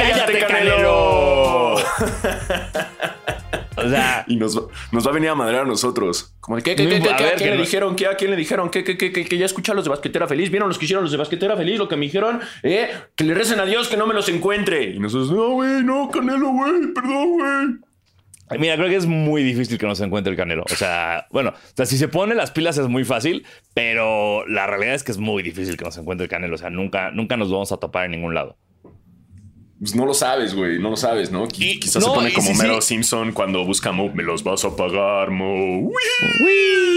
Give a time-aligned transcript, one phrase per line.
[0.00, 1.74] cállate, Canelo.
[3.76, 6.34] O sea, Y nos, va- nos va a venir a madrear a nosotros.
[6.40, 7.62] Como de, ¿qué, qué, No qué, qué, a qué, ver, ¿a quién que le no-
[7.62, 7.96] dijeron?
[7.96, 8.68] ¿Qué, ¿A quién le dijeron?
[8.68, 10.50] ¿Qué, qué, qué, qué, que ya escucharon los de Basquetera Feliz?
[10.50, 11.78] ¿Vieron los que hicieron los de Basquetera Feliz?
[11.78, 14.90] Lo que me dijeron, eh, que le recen a Dios que no me los encuentre.
[14.90, 18.58] Y nosotros, no, güey, no, Canelo, güey, perdón, güey.
[18.60, 20.64] Mira, creo que es muy difícil que nos encuentre el Canelo.
[20.70, 24.66] O sea, bueno, o sea, si se pone las pilas es muy fácil, pero la
[24.66, 26.56] realidad es que es muy difícil que nos encuentre el Canelo.
[26.56, 28.58] O sea, nunca, nunca nos vamos a topar en ningún lado.
[29.80, 31.48] Pues no lo sabes, güey, no lo sabes, ¿no?
[31.58, 32.60] Y- Quizás no, se pone como sí, sí.
[32.62, 35.78] Mero Simpson cuando busca Mo, me los vas a pagar, Mo.
[35.80, 35.94] Uy.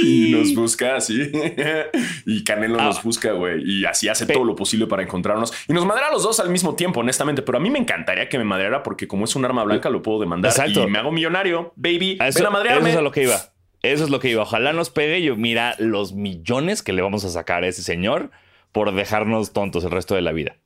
[0.04, 1.32] Y nos busca así.
[2.26, 2.86] y Canelo Ah.
[2.86, 3.64] nos busca, güey.
[3.66, 5.54] Y así hace todo lo posible para encontrarnos.
[5.68, 7.42] Y nos madrea a los dos al mismo tiempo, honestamente.
[7.42, 10.02] Pero a mí me encantaría que me madreara porque como es un arma blanca lo
[10.02, 10.52] puedo demandar.
[10.52, 10.84] Exacto.
[10.84, 12.18] Y me hago millonario, baby.
[12.20, 12.90] A Eso, Ven a eso madrearme.
[12.92, 13.40] es a lo que iba.
[13.82, 14.42] Eso es lo que iba.
[14.44, 15.22] Ojalá nos pegue.
[15.22, 18.32] Yo, mira los millones que le vamos a sacar a ese señor
[18.74, 20.58] por dejarnos tontos el resto de la vida.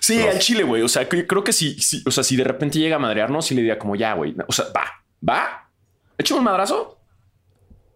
[0.00, 0.82] Sí, al chile, güey.
[0.82, 3.46] O sea, cre- creo que si, si- o sea, si de repente llega a madrearnos,
[3.46, 4.34] sí le diría como ya, güey.
[4.48, 4.84] O sea, va,
[5.26, 5.70] va.
[6.18, 6.92] Échame un madrazo.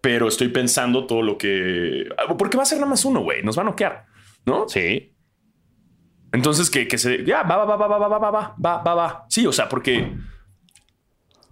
[0.00, 2.08] Pero estoy pensando todo lo que.
[2.38, 3.42] Porque va a ser nada más uno, güey.
[3.42, 4.06] Nos va a noquear,
[4.46, 4.66] ¿no?
[4.68, 5.12] Sí.
[6.32, 7.24] Entonces que, que se.
[7.24, 9.26] Ya, va, va, va, va, va, va, va, va, va, va, va.
[9.28, 10.12] Sí, o sea, porque.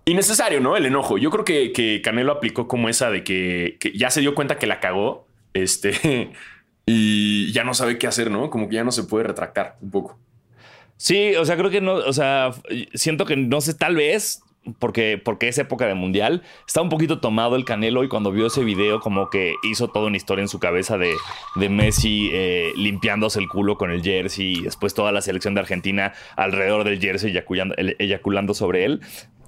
[0.06, 0.76] Innecesario, ¿no?
[0.76, 1.18] El enojo.
[1.18, 4.56] Yo creo que, que Canelo aplicó como esa de que, que ya se dio cuenta
[4.58, 5.26] que la cagó.
[5.52, 6.32] Este.
[6.90, 8.48] Y ya no sabe qué hacer, ¿no?
[8.48, 10.18] Como que ya no se puede retractar un poco.
[10.98, 12.50] Sí, o sea, creo que no, o sea,
[12.92, 14.42] siento que no sé, tal vez
[14.78, 18.48] porque, porque es época de mundial, está un poquito tomado el Canelo y cuando vio
[18.48, 21.14] ese video como que hizo toda una historia en su cabeza de,
[21.54, 25.60] de Messi eh, limpiándose el culo con el jersey y después toda la selección de
[25.60, 29.00] Argentina alrededor del jersey eyaculando, eyaculando sobre él.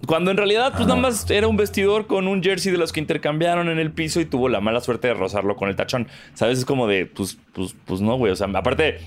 [0.07, 3.01] Cuando en realidad, pues nada más era un vestidor con un jersey de los que
[3.01, 6.09] intercambiaron en el piso y tuvo la mala suerte de rozarlo con el tachón.
[6.33, 6.59] ¿Sabes?
[6.61, 8.33] Es como de, pues, pues, pues no, güey.
[8.33, 8.99] O sea, aparte,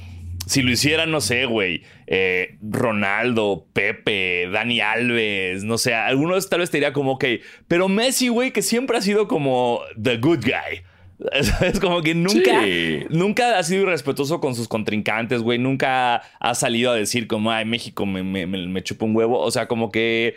[0.46, 6.60] si lo hiciera, no sé, güey, eh, Ronaldo, Pepe, Dani Alves, no sé, algunos tal
[6.62, 7.26] vez te diría como, ok,
[7.68, 10.82] pero Messi, güey, que siempre ha sido como the good guy.
[11.62, 13.06] Es como que nunca, Sí.
[13.10, 15.58] nunca ha sido irrespetuoso con sus contrincantes, güey.
[15.58, 19.40] Nunca ha salido a decir como, ay, México me, me, me, chupa un huevo.
[19.40, 20.36] O sea, como que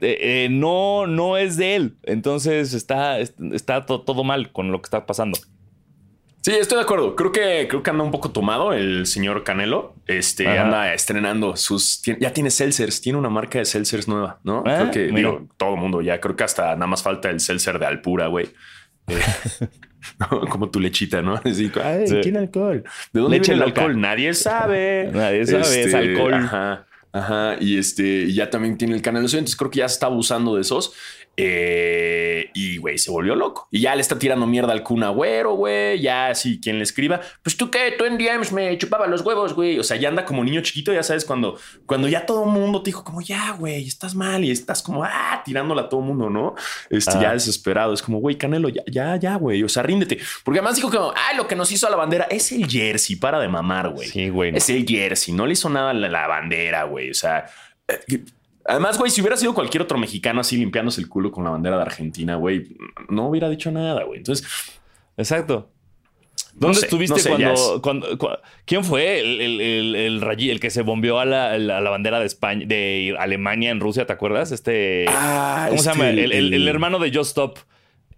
[0.00, 1.96] eh, eh, no, no es de él.
[2.04, 5.38] Entonces está, está to- todo mal con lo que está pasando.
[6.46, 7.16] Sí, estoy de acuerdo.
[7.16, 9.96] Creo que creo que anda un poco tomado el señor Canelo.
[10.06, 10.62] Este Ajá.
[10.62, 12.00] anda estrenando sus.
[12.20, 14.62] ya tiene seltzers, tiene una marca de seltzers nueva, ¿no?
[14.64, 15.30] Ah, creo que mira.
[15.30, 16.20] digo, todo el mundo ya.
[16.20, 18.46] Creo que hasta nada más falta el seltzer de Alpura, güey.
[19.08, 19.18] Eh.
[20.48, 21.34] Como tu lechita, ¿no?
[21.34, 22.20] Así, ay, Sí.
[22.20, 22.84] tiene alcohol.
[23.12, 23.80] ¿De dónde Leche viene el loca.
[23.80, 24.00] alcohol?
[24.00, 25.10] Nadie sabe.
[25.12, 26.34] Nadie sabe, es alcohol.
[26.34, 26.86] Ajá.
[27.12, 30.54] Ajá, y este ya también tiene el canal entonces creo que ya se está abusando
[30.54, 30.92] de esos.
[31.38, 33.68] Eh, y güey, se volvió loco.
[33.70, 36.00] Y ya le está tirando mierda al Kun Agüero, güey.
[36.00, 39.52] Ya así, quien le escriba, pues tú qué, tú en DMs me chupaba los huevos,
[39.54, 39.78] güey.
[39.78, 42.82] O sea, ya anda como niño chiquito, ya sabes, cuando, cuando ya todo el mundo
[42.82, 46.06] te dijo, como ya, güey, estás mal y estás como, ah, tirándola a todo el
[46.06, 46.54] mundo, ¿no?
[46.90, 47.20] Este, Ah.
[47.22, 47.92] ya desesperado.
[47.92, 49.62] Es como, güey, Canelo, ya, ya, ya, güey.
[49.62, 50.18] O sea, ríndete.
[50.44, 53.16] Porque además dijo como, ah, lo que nos hizo a la bandera es el jersey,
[53.16, 54.08] para de mamar, güey.
[54.08, 54.56] Sí, güey.
[54.56, 57.10] Es el jersey, no le hizo nada a la, la bandera, güey.
[57.10, 57.46] O sea,
[57.88, 58.20] eh,
[58.68, 61.76] además, güey, si hubiera sido cualquier otro mexicano así limpiándose el culo con la bandera
[61.76, 62.76] de Argentina, güey,
[63.08, 64.18] no hubiera dicho nada, güey.
[64.18, 64.46] Entonces,
[65.16, 65.70] Exacto.
[66.54, 69.94] ¿Dónde sé, estuviste no sé, ya cuando, es- cuando- cua- ¿Quién fue el, el, el,
[69.94, 74.06] el rayi- el que se bombeó a la, bandera de España, de Alemania en Rusia?
[74.06, 74.52] ¿Te acuerdas?
[74.52, 75.04] Este.
[75.08, 76.10] Ah, ¿Cómo se este, llama?
[76.22, 77.58] El, hermano de Just Stop.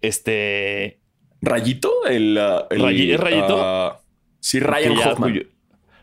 [0.01, 0.99] Este.
[1.41, 2.05] ¿Rayito?
[2.05, 2.37] El,
[2.69, 3.57] ¿es Rayito?
[3.61, 3.99] ah,
[4.39, 5.47] sí, Ryan Hoffman.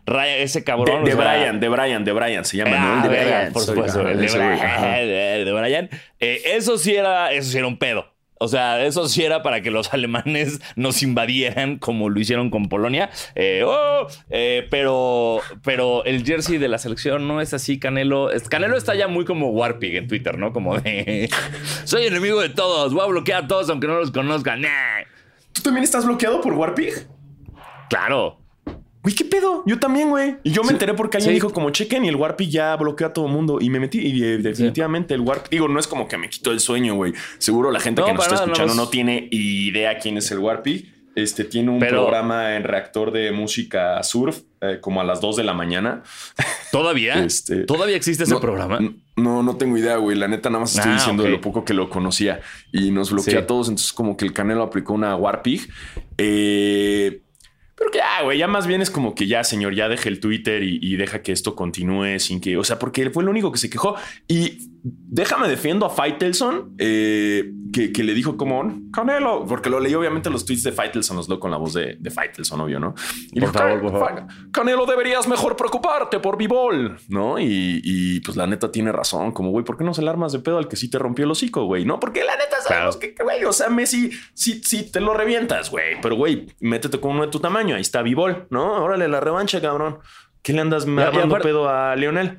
[0.06, 1.04] Ryan- ese cabrón.
[1.04, 2.96] de o sea, Brian, de Brian, de Brian se llama, ¿no?
[2.96, 4.08] El de Brian, por supuesto.
[4.08, 5.88] el de Brian.
[5.88, 5.98] de.
[6.20, 8.16] Eh, eso sí era, eso sí era un pedo.
[8.38, 12.68] O sea, eso sí era para que los alemanes nos invadieran como lo hicieron con
[12.68, 13.10] Polonia.
[13.34, 18.30] Eh, oh, eh, pero, pero el jersey de la selección no es así, Canelo.
[18.48, 20.52] Canelo está ya muy como Warpig en Twitter, ¿no?
[20.52, 21.30] Como de
[21.84, 24.60] soy enemigo de todos, voy a bloquear a todos aunque no los conozcan.
[24.60, 24.68] Nah.
[25.52, 26.92] ¿Tú también estás bloqueado por Warpig?
[27.88, 28.38] Claro.
[29.06, 29.62] Güey, ¿qué pedo?
[29.66, 30.34] Yo también, güey.
[30.42, 31.34] Y yo me Sí, enteré porque alguien sí.
[31.34, 33.58] dijo como chequen y el Warpig ya bloqueó a todo el mundo.
[33.60, 35.48] Y me metí y eh, definitivamente el Warpig...
[35.50, 37.12] Digo, no es como que me quitó el sueño, güey.
[37.38, 40.40] Seguro la gente No, que nos está nada, escuchando no, tiene idea quién es el
[40.40, 40.92] Warpig.
[41.14, 45.36] Este tiene un Pero- programa en reactor de música surf eh, como a las 2
[45.36, 46.02] de la mañana.
[46.72, 47.14] ¿Todavía?
[47.24, 48.80] Este, ¿Todavía existe ese no, programa?
[49.14, 50.16] No, no tengo idea, güey.
[50.18, 52.40] La neta, nada más estoy Ah, diciendo de lo poco que lo conocía
[52.72, 53.68] y nos bloquea a todos.
[53.68, 55.68] Entonces, como que el Canelo aplicó una Warpig.
[56.18, 57.22] Eh,
[57.76, 60.18] pero que ya, güey, ya más bien es como que ya, señor, ya deje el
[60.18, 63.28] Twitter y, y deja que esto continúe sin que, o sea, porque él fue el
[63.28, 63.96] único que se quejó.
[64.26, 68.62] Y déjame defiendo a Faitelson, eh, que, que, le dijo como
[68.92, 71.96] Canelo, porque lo leí obviamente los tweets de Faitelson, los leo con la voz de,
[71.98, 72.94] de Faitelson, obvio, ¿no?
[73.32, 74.26] Y por favor, por favor.
[74.52, 77.38] Canelo, deberías mejor preocuparte por B-Ball, ¿no?
[77.38, 80.32] Y, y, pues la neta tiene razón, como güey, ¿por qué no se le armas
[80.32, 81.84] de pedo al que sí te rompió el hocico, güey?
[81.84, 85.70] No, porque la neta sabemos que, güey, o sea, Messi sí, sí te lo revientas,
[85.70, 88.84] güey, pero güey, métete con uno de tu tamaño, ahí está B-Ball, ¿no?
[88.84, 89.98] Órale, la revancha, cabrón.
[90.42, 92.38] ¿Qué le andas armando pedo a Lionel?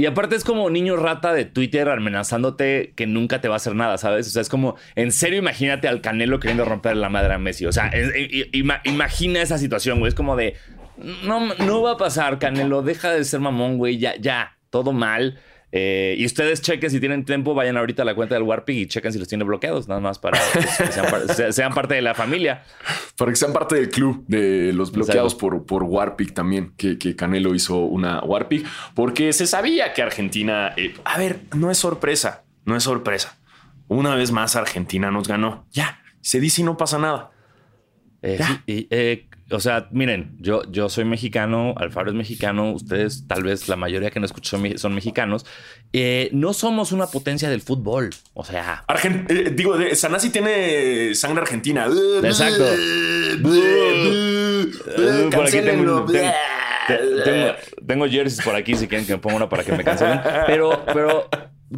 [0.00, 3.74] Y aparte es como niño rata de Twitter amenazándote que nunca te va a hacer
[3.74, 4.26] nada, ¿sabes?
[4.28, 7.66] O sea, es como, en serio, imagínate al Canelo queriendo romper la madre a Messi.
[7.66, 7.90] O sea,
[8.84, 10.08] imagina esa situación, güey.
[10.08, 10.56] Es como de,
[11.22, 13.98] no, no va a pasar, Canelo, deja de ser mamón, güey.
[13.98, 15.38] Ya, ya, todo mal.
[15.72, 18.86] Eh, y ustedes chequen si tienen tiempo, vayan ahorita a la cuenta del Warpig y
[18.86, 22.64] chequen si los tiene bloqueados, nada más para que sean, parte de la familia.
[23.16, 27.54] Para que sean parte del club de los bloqueados por, por Warpig también, que, Canelo
[27.54, 28.64] hizo una Warpig,
[28.94, 33.38] porque se sabía que Argentina, eh, a ver, no es sorpresa, no es sorpresa.
[33.86, 35.66] Una vez más Argentina nos ganó.
[35.72, 37.30] Ya, se dice y no pasa nada.
[38.22, 38.88] Eh, y,
[39.50, 44.10] o sea, miren, yo, yo soy mexicano, Alfaro es mexicano, ustedes tal vez la mayoría
[44.10, 45.46] que no escuchan son mexicanos.
[45.92, 48.10] Eh, no somos una potencia del fútbol.
[48.34, 48.84] O sea...
[49.28, 51.86] Eh, digo, Sanasi tiene sangre argentina.
[52.22, 52.64] Exacto.
[55.30, 56.06] por aquí tengo,
[57.86, 60.20] tengo, jerseys por aquí si quieren que me ponga una para que me cancelen.
[60.46, 61.28] Pero, pero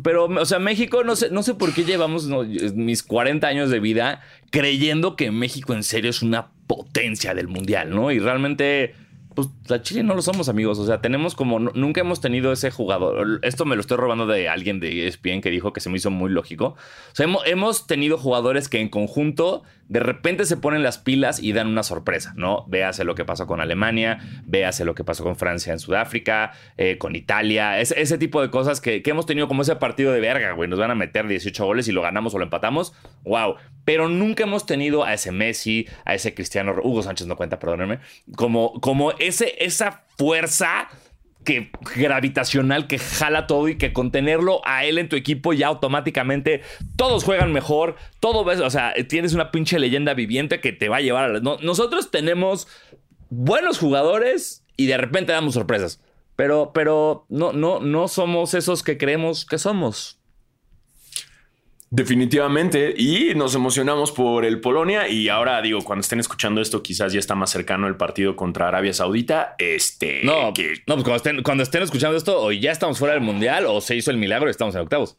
[0.02, 2.26] pero, o sea, México, no sé, no sé por qué llevamos
[2.75, 7.90] mis 40 años de vida creyendo que México en serio es una potencia del mundial,
[7.90, 8.10] ¿no?
[8.10, 8.94] Y realmente
[9.34, 10.78] pues la Chile no lo somos, amigos.
[10.78, 11.58] O sea, tenemos como.
[11.58, 13.40] Nunca hemos tenido ese jugador.
[13.42, 16.10] Esto me lo estoy robando de alguien de ESPN que dijo que se me hizo
[16.10, 16.76] muy lógico.
[17.12, 21.52] O sea, hemos, tenido jugadores que en conjunto de repente se ponen las pilas y
[21.52, 22.64] dan una sorpresa, ¿no?
[22.66, 26.96] Véase lo que pasó con Alemania, véase lo que pasó con Francia en Sudáfrica, eh,
[26.96, 27.78] con Italia.
[27.78, 30.66] ese tipo de cosas que, que hemos tenido como ese partido de verga, güey.
[30.66, 32.94] Nos van a meter 18 goles y lo ganamos o lo empatamos.
[33.24, 33.56] ¡Wow!
[33.84, 36.74] Pero nunca hemos tenido a ese Messi, a ese Cristiano.
[36.82, 37.98] Hugo Sánchez no cuenta, perdónenme.
[38.34, 40.88] Como, como ese, esa fuerza
[41.44, 46.62] que gravitacional que jala todo y que contenerlo a él en tu equipo ya automáticamente
[46.96, 50.98] todos juegan mejor, todo ves, o sea, tienes una pinche leyenda viviente que te va
[50.98, 52.68] a llevar a nosotros tenemos
[53.30, 56.00] buenos jugadores y de repente damos sorpresas,
[56.36, 60.21] pero pero no no no somos esos que creemos que somos.
[61.94, 62.94] Definitivamente.
[62.96, 65.08] Y nos emocionamos por el Polonia.
[65.08, 68.66] Y ahora digo, cuando estén escuchando esto, quizás ya está más cercano el partido contra
[68.66, 69.56] Arabia Saudita.
[69.58, 70.22] Este.
[70.24, 70.76] No, que...
[70.86, 73.82] no pues cuando estén, cuando estén escuchando esto, o ya estamos fuera del mundial, o
[73.82, 75.18] se hizo el milagro y estamos en octavos.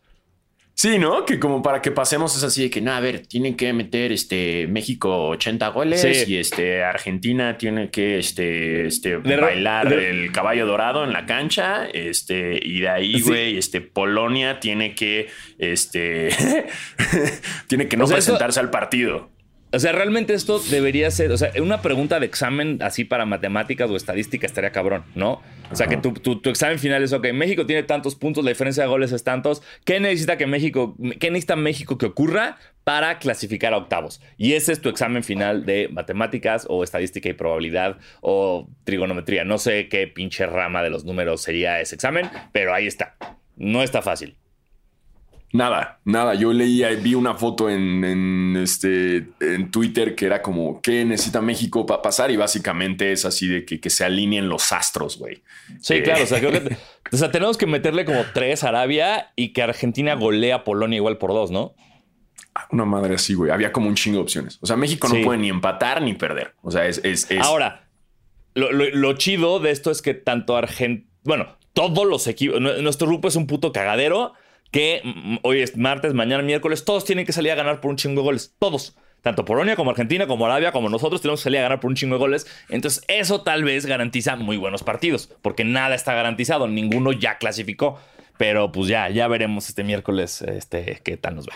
[0.75, 1.23] Sí, ¿no?
[1.25, 4.11] Que como para que pasemos es así de que, nada, a ver, tienen que meter
[4.11, 11.03] este México 80 goles y este Argentina tiene que este, este bailar el caballo dorado
[11.03, 15.27] en la cancha, este y de ahí, güey, este Polonia tiene que
[15.59, 16.29] este
[17.67, 19.29] tiene que no presentarse al partido.
[19.73, 23.89] O sea, realmente esto debería ser, o sea, una pregunta de examen así para matemáticas
[23.89, 25.41] o estadística estaría cabrón, ¿no?
[25.71, 28.83] O sea, que tu, tu, examen final es, ok, México tiene tantos puntos, la diferencia
[28.83, 33.73] de goles es tantos, ¿qué necesita que México, qué necesita México que ocurra para clasificar
[33.73, 34.21] a octavos?
[34.37, 39.43] Y ese es tu examen final de matemáticas o estadística y probabilidad o trigonometría.
[39.43, 43.15] No sé qué pinche rama de los números sería ese examen, pero ahí está.
[43.55, 44.35] No está fácil.
[45.53, 46.33] Nada, nada.
[46.33, 51.85] Yo leí, vi una foto en, este, en Twitter que era como, ¿qué necesita México
[51.85, 52.31] para pasar?
[52.31, 55.44] Y básicamente es así de que, se alineen los astros, güey.
[55.80, 56.23] Sí, claro.
[56.23, 56.75] O sea, creo que,
[57.11, 60.97] o sea, tenemos que meterle como tres a Arabia y que Argentina golea a Polonia
[60.97, 61.75] igual por dos, ¿no?
[62.71, 63.51] Una madre así, güey.
[63.51, 64.57] Había como un chingo de opciones.
[64.59, 66.56] O sea, México no puede ni empatar ni perder.
[66.63, 66.99] O sea, es...
[67.04, 67.87] es, Ahora,
[68.56, 71.07] lo, lo, chido de esto es que tanto Argentina...
[71.23, 72.59] Bueno, todos los equipos...
[72.59, 74.33] Nuestro grupo es un puto cagadero
[74.73, 77.95] que mm, hoy es martes, mañana miércoles, todos tienen que salir a ganar por un
[77.95, 78.53] chingo de goles.
[78.59, 78.97] Todos.
[79.21, 81.95] Tanto Polonia como Argentina, como Arabia, como nosotros tenemos que salir a ganar por un
[81.95, 82.45] chingo de goles.
[82.68, 87.99] Entonces, eso tal vez garantiza muy buenos partidos, porque nada está garantizado, ninguno ya clasificó.
[88.37, 91.53] Pero pues ya, ya veremos este miércoles este, qué tal nos va.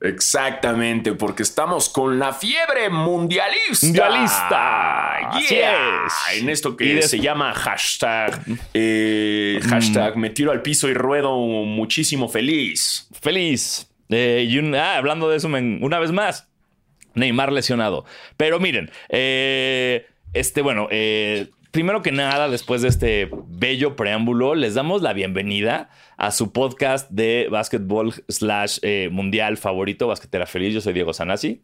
[0.00, 3.86] Exactamente, porque estamos con la fiebre mundialista.
[3.86, 5.30] Mundialista.
[5.40, 6.38] Yes.
[6.40, 8.42] En esto que se llama hashtag,
[8.74, 9.68] eh, mm.
[9.68, 13.08] hashtag me tiro al piso y ruedo muchísimo feliz.
[13.20, 13.90] Feliz.
[14.10, 16.46] Eh, y ah, hablando de eso, una vez más,
[17.14, 18.04] Neymar lesionado.
[18.36, 20.88] Pero miren, eh, este, bueno,
[21.76, 27.10] primero que nada, después de este bello preámbulo, les damos la bienvenida a su podcast
[27.10, 30.72] de básquetbol slash eh, mundial favorito, Basquetera Feliz.
[30.72, 31.60] Yo soy Diego Sanasi.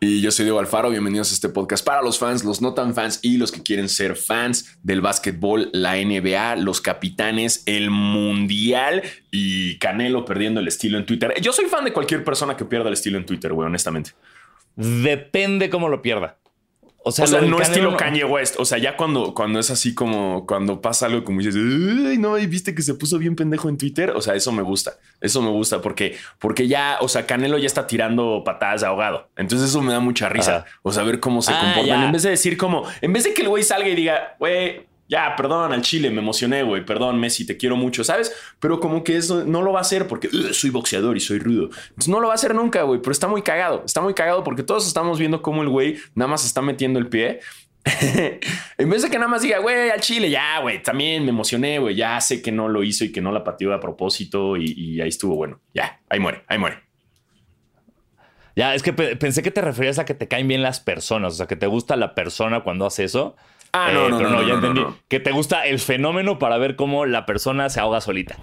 [0.00, 2.94] Y yo soy Diego Alfaro, bienvenidos a este podcast para los fans, los no tan
[2.94, 9.02] fans y los que quieren ser fans del básquetbol, la NBA, los capitanes, el mundial
[9.30, 11.34] y Canelo perdiendo el estilo en Twitter.
[11.42, 14.12] Yo soy fan de cualquier persona que pierda el estilo en Twitter, güey, honestamente.
[14.74, 16.39] Depende cómo lo pierda.
[17.02, 18.56] O sea, no estilo Kanye West.
[18.58, 22.46] O sea, ya cuando, cuando es así como cuando pasa algo como dices, no, y
[22.46, 24.10] viste que se puso bien pendejo en Twitter.
[24.10, 24.98] O sea, eso me gusta.
[25.20, 29.28] Eso me gusta porque, porque ya, o sea, Canelo ya está tirando patadas de ahogado.
[29.36, 30.66] Entonces eso me da mucha risa.
[30.82, 32.04] O sea, ver cómo se ah, comportan.
[32.04, 34.89] En vez de decir como, en vez de que el güey salga y diga, güey,
[35.10, 38.32] ya, perdón, al Chile, me emocioné, güey, perdón, Messi, te quiero mucho, ¿sabes?
[38.60, 41.64] Pero como que eso no lo va a hacer porque soy boxeador y soy rudo.
[41.64, 44.44] Entonces no lo va a hacer nunca, güey, pero está muy cagado, está muy cagado
[44.44, 47.40] porque todos estamos viendo cómo el güey nada más está metiendo el pie.
[48.78, 51.80] en vez de que nada más diga, güey, al Chile, ya, güey, también me emocioné,
[51.80, 54.72] güey, ya sé que no lo hizo y que no la pateó a propósito y,
[54.76, 55.58] y ahí estuvo bueno.
[55.74, 56.84] Ya, ahí muere, ahí muere.
[58.54, 61.36] Ya, es que pensé que te referías a que te caen bien las personas, o
[61.36, 63.34] sea, que te gusta la persona cuando hace eso.
[63.72, 64.82] Ah, no, eh, no, no, ya entendí.
[65.08, 68.36] Que te gusta el fenómeno para ver cómo la persona se ahoga solita.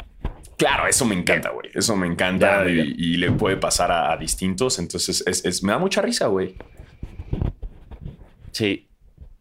[0.58, 1.70] Claro, eso me encanta, güey.
[1.74, 4.80] Eso me encanta y, le puede pasar a, distintos.
[4.80, 6.56] Entonces, es, me da mucha risa, güey.
[8.52, 8.86] Sí.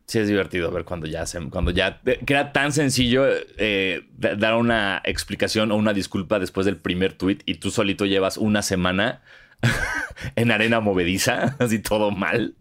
[0.06, 3.24] Sí, es divertido ver cuando ya se, cuando ya que era tan sencillo
[3.58, 8.36] eh, dar una explicación o una disculpa después del primer tweet y tú solito llevas
[8.36, 9.22] una semana
[10.36, 12.54] en arena movediza, así todo mal.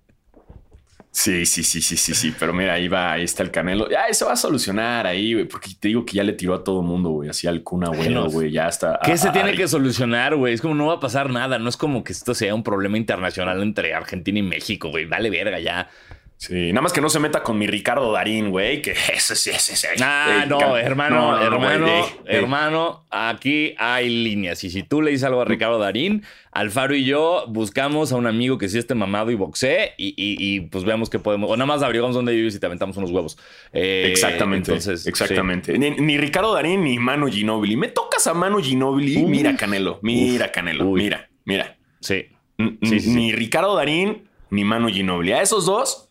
[1.18, 2.36] Sí, sí, sí, sí, sí, sí.
[2.38, 3.90] Pero mira, ahí va, ahí está el Canelo.
[3.90, 5.46] Ya, eso va a solucionar ahí, güey.
[5.46, 7.30] Porque te digo que ya le tiró a todo mundo, güey.
[7.30, 8.52] Así al Cuna, güey.
[8.52, 9.00] Ya está.
[9.02, 10.54] ¿Qué se tiene que solucionar, güey?
[10.54, 11.58] Es como no va a pasar nada.
[11.58, 15.06] No es como que esto sea un problema internacional entre Argentina y México, güey.
[15.06, 15.90] Vale verga ya.
[16.48, 19.50] Sí, nada más que no se meta con mi Ricardo Darín, güey, que ese sí,
[19.50, 19.88] ese sí.
[20.00, 21.88] Ah, no, hermano, hermano,
[22.26, 24.64] hermano, aquí hay líneas.
[24.64, 28.28] Y si tú le dices algo a Ricardo Darín, Alfaro y yo buscamos a un
[28.28, 31.50] amigo que sí esté mamado y boxee y, pues veamos qué podemos.
[31.50, 33.40] O nada más averiguamos dónde vives y te aventamos unos huevos.
[33.74, 34.72] Eh, exactamente.
[34.72, 35.78] Entonces, exactamente.
[35.80, 37.76] Ni, Ricardo Darín ni Manu Ginobili.
[37.76, 39.18] Me tocas a Manu Ginobili.
[39.24, 39.98] mira, Canelo.
[40.04, 40.86] Mira, Canelo.
[40.92, 41.76] Mira, mira.
[42.02, 42.28] Sí.
[42.58, 45.34] Ni Ricardo Darín ni Manu Ginobili.
[45.34, 46.05] A esos dos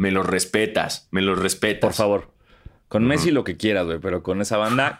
[0.00, 1.82] me los respetas, me los respetas.
[1.82, 2.30] Por favor.
[2.88, 4.98] Con Messi lo que quieras, güey, pero con esa banda,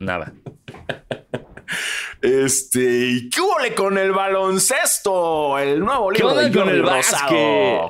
[0.00, 0.32] nada.
[2.20, 5.58] Este, ¿qué huele con el baloncesto?
[5.58, 7.38] El nuevo libro ¿Qué con el básquet?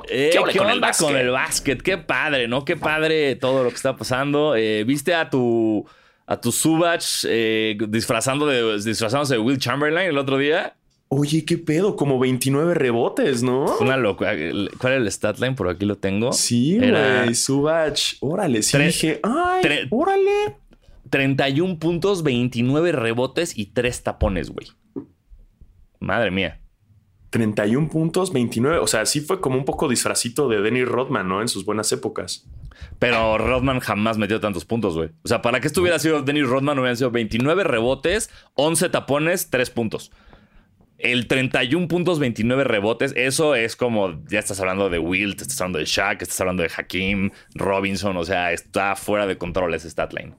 [0.09, 1.07] Eh, ¿Qué, con, el básquet?
[1.07, 1.81] con el básquet?
[1.81, 2.63] Qué padre, ¿no?
[2.65, 4.55] Qué padre todo lo que está pasando.
[4.55, 5.85] Eh, ¿Viste a tu
[6.25, 10.75] a tu Subach eh, disfrazando de, disfrazándose de Will Chamberlain el otro día?
[11.15, 13.65] Oye, qué pedo, como 29 rebotes, ¿no?
[13.79, 14.31] Una locura.
[14.79, 15.53] ¿Cuál es el stat line?
[15.53, 16.33] Por aquí lo tengo.
[16.33, 17.35] Sí, güey.
[17.35, 18.15] Subach.
[18.19, 19.19] Órale, sí dije.
[19.21, 20.57] Ay, órale.
[21.11, 24.69] 31 puntos, 29 rebotes y 3 tapones, güey.
[25.99, 26.61] Madre mía.
[27.29, 28.79] 31 puntos, 29.
[28.79, 31.41] O sea, sí fue como un poco disfrazito de Dennis Rodman, ¿no?
[31.41, 32.49] En sus buenas épocas.
[32.97, 35.11] Pero Rodman jamás metió tantos puntos, güey.
[35.23, 39.51] O sea, para que esto hubiera sido Dennis Rodman, hubieran sido 29 rebotes, 11 tapones,
[39.51, 40.11] 3 puntos
[41.03, 45.79] el 31 puntos, 29 rebotes, eso es como, ya estás hablando de Wilt, estás hablando
[45.79, 50.35] de Shaq, estás hablando de Hakim, Robinson, o sea, está fuera de control ese statline.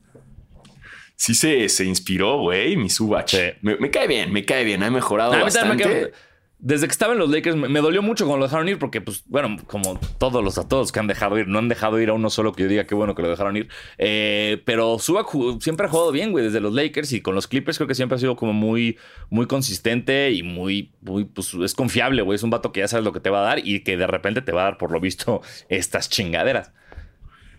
[1.17, 3.35] Sí se, se inspiró, güey, mi Subach.
[3.63, 6.13] Me, cae bien, me cae bien, ha mejorado bastante
[6.65, 9.23] desde que estaba en los Lakers me, dolió mucho cuando lo dejaron ir porque, pues,
[9.27, 12.15] bueno, como todos los a todos que han dejado ir, no han dejado ir a
[12.15, 13.69] uno solo que yo diga qué bueno que lo dejaron ir.
[13.99, 15.27] Eh, pero Suba
[15.61, 18.17] siempre ha jugado bien, güey, desde los Lakers y con los Clippers creo que siempre
[18.17, 18.97] ha sido como muy,
[19.29, 22.37] muy consistente y muy, muy, pues, es confiable, güey.
[22.37, 24.07] Es un vato que ya sabes lo que te va a dar y que de
[24.07, 26.73] repente te va a dar, por lo visto, estas chingaderas.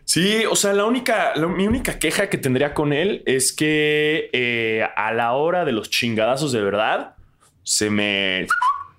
[0.04, 4.88] Sí, o sea, la única, mi única queja que tendría con él es que eh,
[4.96, 7.16] a la hora de los chingadazos de verdad,
[7.62, 8.48] se me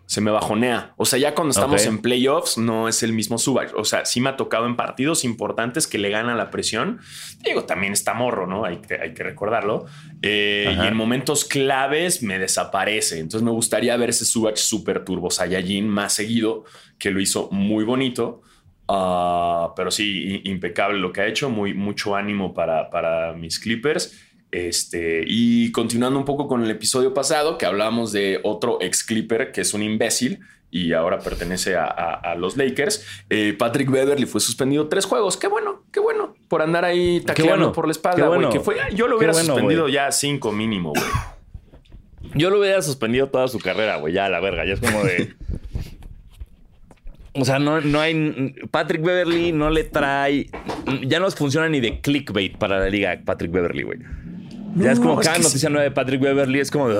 [0.06, 0.94] se me bajonea.
[0.96, 3.74] O sea, ya cuando estamos en playoffs no es el mismo Subac.
[3.76, 7.00] O sea, sí me ha tocado en partidos importantes que le gana la presión.
[7.42, 8.64] Digo, también está morro, ¿no?
[8.64, 9.86] Hay que, hay que recordarlo.
[10.22, 13.18] Eh, y en momentos claves me desaparece.
[13.18, 16.64] Entonces me gustaría ver ese Subac super turbo Saiyajin más seguido,
[16.98, 18.42] que lo hizo muy bonito.
[18.88, 21.50] Ah, pero sí, impecable lo que ha hecho.
[21.50, 24.25] Muy, mucho ánimo para, para mis Clippers.
[24.56, 29.52] Este, y continuando un poco con el episodio pasado, que hablamos de otro ex Clipper
[29.52, 33.04] que es un imbécil y ahora pertenece a, los Lakers.
[33.28, 35.36] Eh, Patrick Beverly fue suspendido tres juegos.
[35.36, 36.34] Qué bueno, qué bueno.
[36.48, 38.48] Por andar ahí tacleando por la espalda, güey.
[38.48, 41.04] Que fue, yo lo hubiera suspendido ya cinco mínimo, güey.
[42.34, 44.14] Yo lo hubiera suspendido toda su carrera, güey.
[44.14, 44.64] Ya la verga.
[44.64, 45.34] Ya es como de.
[47.38, 48.54] O sea, no, no hay.
[48.70, 50.48] Patrick Beverly no le trae.
[51.06, 53.98] Ya no funciona ni de clickbait para la liga Patrick Beverly, güey
[54.76, 56.90] ya es como cada noticia nueva de Patrick Beverly es como.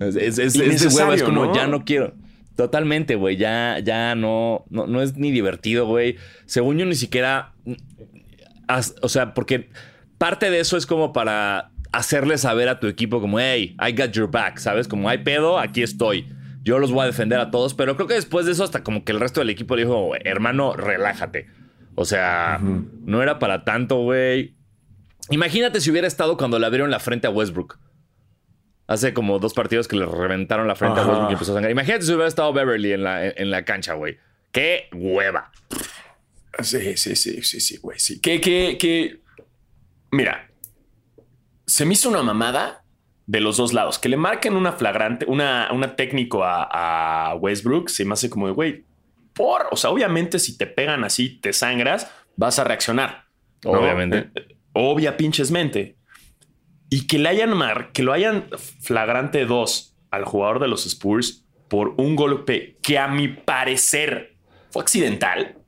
[0.00, 2.14] Es, es, es, es como ya no quiero.
[2.56, 3.36] Totalmente, güey.
[3.36, 6.16] Ya, ya no, no, no es ni divertido, güey.
[6.46, 7.52] Según yo, ni siquiera.
[9.02, 9.68] O sea, porque
[10.18, 14.12] parte de eso es como para hacerle saber a tu equipo, como, hey, I got
[14.12, 14.88] your back, ¿sabes?
[14.88, 16.26] Como hay pedo, aquí estoy.
[16.62, 19.04] Yo los voy a defender a todos, pero creo que después de eso, hasta como
[19.04, 21.46] que el resto del equipo dijo, hermano, relájate.
[21.94, 24.55] O sea, no era para tanto, güey.
[25.30, 27.78] Imagínate si hubiera estado cuando le abrieron la frente a Westbrook.
[28.86, 31.72] Hace como dos partidos que le reventaron la frente a Westbrook y empezó a sangrar.
[31.72, 34.18] Imagínate si hubiera estado Beverly en la, en la cancha, güey.
[34.52, 35.50] ¡Qué hueva!
[36.60, 37.98] Sí, sí, sí, sí, sí, güey.
[37.98, 38.20] Sí.
[38.20, 39.20] Que, que, que.
[40.12, 40.50] Mira,
[41.66, 42.84] se me hizo una mamada
[43.26, 43.98] de los dos lados.
[43.98, 48.46] Que le marquen una flagrante, una, una técnico a, a Westbrook, se me hace como
[48.46, 48.84] de, güey,
[49.34, 53.26] por, o sea, obviamente si te pegan así, te sangras, vas a reaccionar.
[53.64, 54.30] Obviamente.
[54.76, 55.96] obvia pinches mente.
[56.88, 58.46] Y que le hayan mar, que lo hayan
[58.80, 64.36] flagrante dos al jugador de los Spurs por un golpe que a mi parecer
[64.70, 65.58] fue accidental,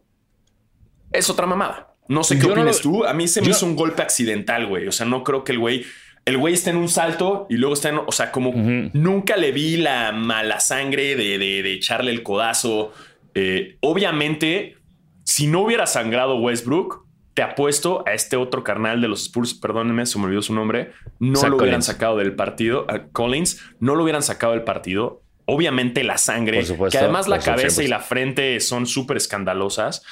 [1.11, 1.95] es otra mamada.
[2.07, 3.05] No sé qué opinas tú.
[3.05, 4.87] A mí se me hizo un golpe accidental, güey.
[4.87, 5.85] O sea, no creo que el güey
[6.25, 9.51] el güey está en un salto y luego está en, o sea, como nunca le
[9.51, 12.93] vi la mala sangre de, de echarle el codazo,
[13.35, 14.77] eh, obviamente,
[15.25, 17.07] si no hubiera sangrado Westbrook,
[17.39, 20.91] te apuesto a este otro carnal de los Spurs, perdónenme, se me olvidó su nombre,
[21.21, 25.23] no lo hubieran sacado del partido, Collins, no lo hubieran sacado del partido.
[25.45, 30.05] Obviamente la sangre, que además la cabeza y la frente son súper escandalosas.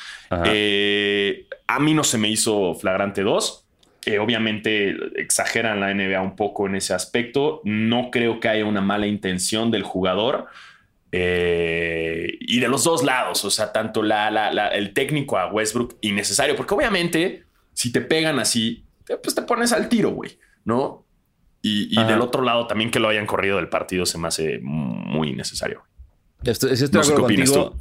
[0.45, 3.67] Eh, a mí no se me hizo flagrante 2.
[4.07, 7.61] Eh, obviamente exageran la NBA un poco en ese aspecto.
[7.65, 10.47] No creo que haya una mala intención del jugador.
[11.19, 16.55] Eh, y de los dos lados, o sea, tanto la, el técnico a Westbrook innecesario,
[16.57, 18.85] porque obviamente si te pegan así,
[19.23, 21.07] pues te pones al tiro, güey, ¿no?
[21.63, 25.31] Y, del otro lado también que lo hayan corrido del partido se me hace muy
[25.31, 25.83] innecesario.
[26.45, 27.75] Estoy, estoy contigo.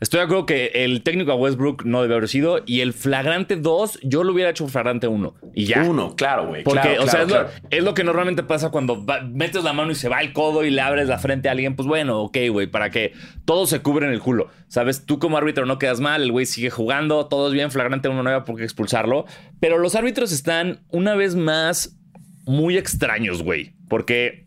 [0.00, 2.62] Estoy de acuerdo que el técnico a Westbrook no debe haber sido.
[2.64, 5.34] Y el flagrante 2, yo lo hubiera hecho flagrante 1.
[5.54, 5.84] Y ya.
[5.84, 6.64] Uno, claro, güey.
[6.64, 7.26] Porque, o sea,
[7.70, 10.70] es, Lo, que normalmente pasa cuando metes la mano y se va el codo y
[10.70, 11.76] le abres la frente a alguien.
[11.76, 13.12] Pues bueno, ok, güey, para que
[13.44, 14.48] todo se cubre en el culo.
[14.68, 18.08] Sabes, tú como árbitro no quedas mal, el güey sigue jugando, todo es bien, flagrante
[18.08, 19.26] 1 no había por qué expulsarlo.
[19.60, 21.98] Pero los árbitros están una vez más
[22.46, 23.74] muy extraños, güey.
[23.90, 24.44] Porque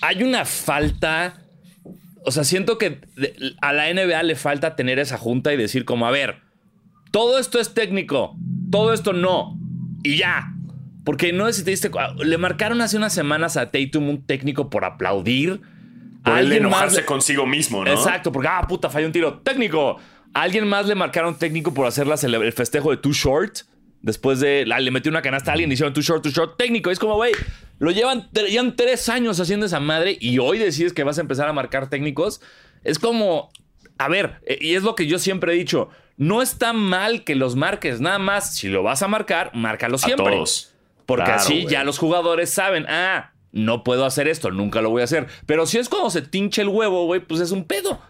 [0.00, 1.45] hay una falta
[2.26, 3.00] o sea, siento que
[3.62, 6.40] a la NBA le falta tener esa junta y decir como, a ver,
[7.12, 8.36] todo esto es técnico,
[8.70, 9.58] todo esto no,
[10.02, 10.52] y ya.
[11.04, 11.88] Porque no sé si te diste
[12.24, 15.60] le marcaron hace unas semanas a Tatum un técnico por aplaudir.
[16.24, 17.92] Por alguien enojarse consigo mismo, ¿no?
[17.92, 19.38] Exacto, porque, ah, puta, falló un tiro.
[19.38, 19.98] Técnico.
[20.34, 23.58] alguien más le marcaron técnico por hacer el festejo de Too Short.
[24.06, 24.64] Después de.
[24.64, 26.56] Le metió una canasta a alguien y hicieron Too Short, Too Short.
[26.56, 26.92] Técnico.
[26.92, 27.32] Es como, güey,
[27.80, 31.48] lo llevan, llevan tres años haciendo esa madre y hoy decides que vas a empezar
[31.48, 32.40] a marcar técnicos.
[32.84, 33.50] Es como,
[33.98, 37.34] a ver, eh, y es lo que yo siempre he dicho, no está mal que
[37.34, 40.36] los marques, nada más, si lo vas a marcar, márcalo siempre.
[40.36, 40.72] todos.
[41.04, 45.06] Porque así ya los jugadores saben, ah, no puedo hacer esto, nunca lo voy a
[45.06, 45.26] hacer.
[45.46, 48.00] Pero si es cuando se tinche el huevo, güey, pues es un pedo.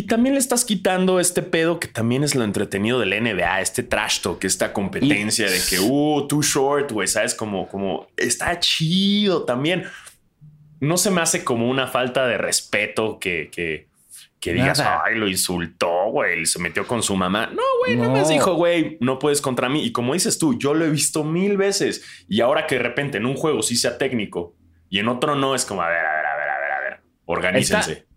[0.00, 3.82] Y también le estás quitando este pedo que también es lo entretenido del NBA, este
[3.82, 9.44] trash talk, esta competencia de que, uh, too short, güey, sabes, como, como está chido
[9.44, 9.84] también.
[10.80, 13.88] No se me hace como una falta de respeto que, que,
[14.40, 17.48] que digas, ay, lo insultó, güey, se metió con su mamá.
[17.48, 18.10] No, güey, no.
[18.10, 19.84] más dijo, güey, no puedes contra mí.
[19.84, 22.24] Y como dices tú, yo lo he visto mil veces.
[22.26, 24.54] Y ahora que de repente en un juego sí sea técnico
[24.88, 26.80] y en otro no, es como, a ver, a ver, a ver, a ver, a
[26.80, 27.92] ver, organícense.
[27.92, 28.09] Está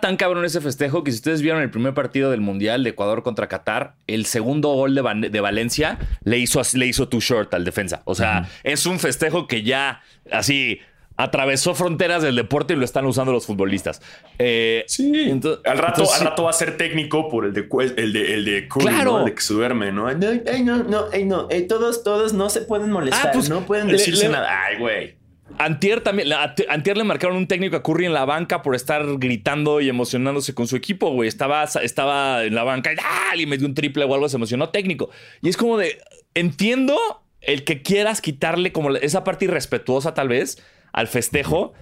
[0.00, 3.22] tan cabrón ese festejo que si ustedes vieron el primer partido del Mundial de Ecuador
[3.22, 8.02] contra Qatar, el segundo gol de, Valencia le hizo, le hizo too short al defensa.
[8.04, 10.80] O sea, es un festejo que ya así
[11.16, 14.00] atravesó fronteras del deporte y lo están usando los futbolistas.
[14.38, 15.30] Eh, sí.
[15.64, 18.68] al, rato, al rato va a ser técnico por el de el de, el de
[18.68, 19.24] claro.
[19.24, 20.10] de que se duerme, ¿no?
[20.12, 24.28] No, no, no, no, todos, todos no se pueden molestar, ah, pues, no pueden decirse
[24.28, 24.64] nada.
[24.64, 25.19] Ay, güey.
[25.58, 26.28] Antier también,
[26.68, 30.54] Antier le marcaron un técnico a Curry en la banca por estar gritando y emocionándose
[30.54, 31.28] con su equipo, güey.
[31.28, 32.92] Estaba, estaba en la banca
[33.36, 35.10] y, me dio un triple o algo, se emocionó técnico.
[35.42, 36.00] Y es como de,
[36.34, 36.96] entiendo
[37.40, 41.72] el que quieras quitarle como esa parte irrespetuosa tal vez al festejo,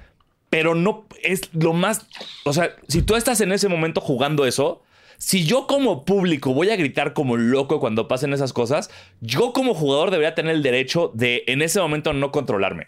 [0.50, 2.06] pero no es lo más,
[2.44, 4.82] o sea, si tú estás en ese momento jugando eso,
[5.18, 8.88] si yo como público voy a gritar como loco cuando pasen esas cosas,
[9.20, 12.86] yo como jugador debería tener el derecho de en ese momento no controlarme.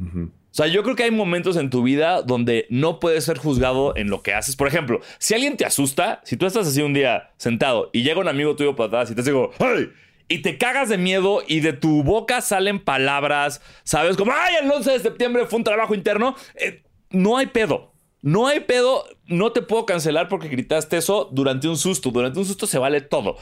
[0.00, 3.96] O sea, yo creo que hay momentos en tu vida donde no puedes ser juzgado
[3.96, 4.54] en lo que haces.
[4.54, 8.20] Por ejemplo, si alguien te asusta, si tú estás así un día sentado y llega
[8.20, 9.90] un amigo tuyo para atrás y te digo, ¡ay!
[10.28, 14.16] Y te cagas de miedo y de tu boca salen palabras, ¿sabes?
[14.16, 14.54] Como, ¡ay!
[14.62, 16.36] El 11 de septiembre fue un trabajo interno.
[16.54, 17.92] Eh, no hay pedo.
[18.22, 22.10] no hay pedo, no te puedo cancelar porque gritaste eso durante un susto.
[22.12, 23.36] Durante un susto se vale todo.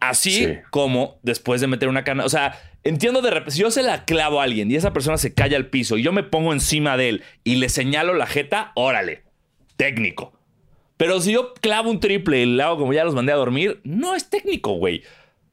[0.00, 2.24] Así como después de meter una cana.
[2.24, 5.18] O sea, entiendo de repente, si yo se la clavo a alguien y esa persona
[5.18, 8.26] se calla al piso y yo me pongo encima de él y le señalo la
[8.26, 9.22] jeta, órale,
[9.76, 10.32] técnico.
[10.96, 13.80] Pero si yo clavo un triple y le hago como ya los mandé a dormir,
[13.84, 15.02] no es técnico, güey.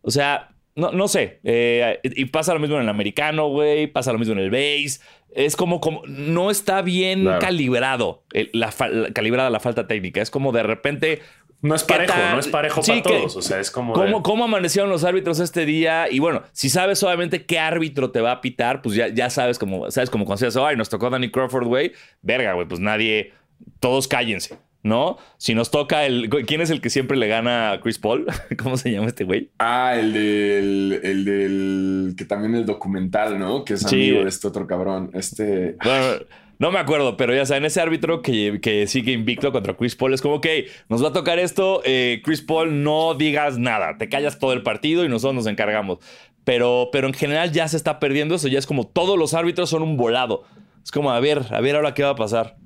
[0.02, 1.40] O sea, no, no sé.
[1.44, 3.88] Eh, y pasa lo mismo en el americano, güey.
[3.88, 5.00] Pasa lo mismo en el base.
[5.34, 8.74] Es como, como no está bien calibrado, la,
[9.14, 10.22] calibrada la falta técnica.
[10.22, 11.22] Es como de repente
[11.62, 13.36] no es parejo, no es parejo para todos.
[13.36, 13.94] O sea, es como.
[13.94, 16.12] ¿Cómo, ¿Cómo, amanecieron los árbitros este día?
[16.12, 19.60] Y bueno, si sabes obviamente qué árbitro te va a pitar, pues ya, ya sabes
[19.60, 21.94] como, sabes como cuando ay, nos tocó Danny Crawford, güey.
[22.22, 23.34] Verga, güey, pues nadie,
[23.80, 24.58] todos cállense.
[24.84, 25.18] ¿no?
[25.38, 26.30] Si nos toca el.
[26.48, 28.26] ¿Quién es el que siempre le gana a Chris Paul?
[28.62, 29.52] ¿Cómo se llama este güey?
[29.60, 31.00] Ah, el del.
[31.04, 32.16] El del.
[32.18, 33.64] Que también es documental, ¿no?
[33.64, 35.12] Que es amigo de este otro cabrón.
[35.14, 35.76] Este.
[35.84, 36.26] Bueno,
[36.62, 40.14] no me acuerdo, pero ya saben, ese árbitro que, que sigue invicto contra Chris Paul
[40.14, 44.10] es como, que nos va a tocar esto, eh, Chris Paul, no digas nada, te
[44.10, 45.98] callas todo el partido y nosotros nos encargamos.
[46.44, 49.72] Pero, pero en general ya se está perdiendo eso, ya es como todos los árbitros
[49.72, 50.44] son un volado.
[50.84, 52.58] Es como, a ver, a ver ahora qué va a pasar.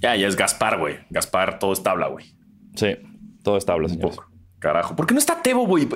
[0.00, 0.96] Ya, ya es Gaspar, güey.
[1.10, 2.34] Gaspar, todo es tabla, güey.
[2.74, 2.96] Sí,
[3.44, 4.16] todo es tabla, señores.
[4.58, 4.96] Carajo.
[4.96, 5.86] ¿Por qué no está Tebo, güey?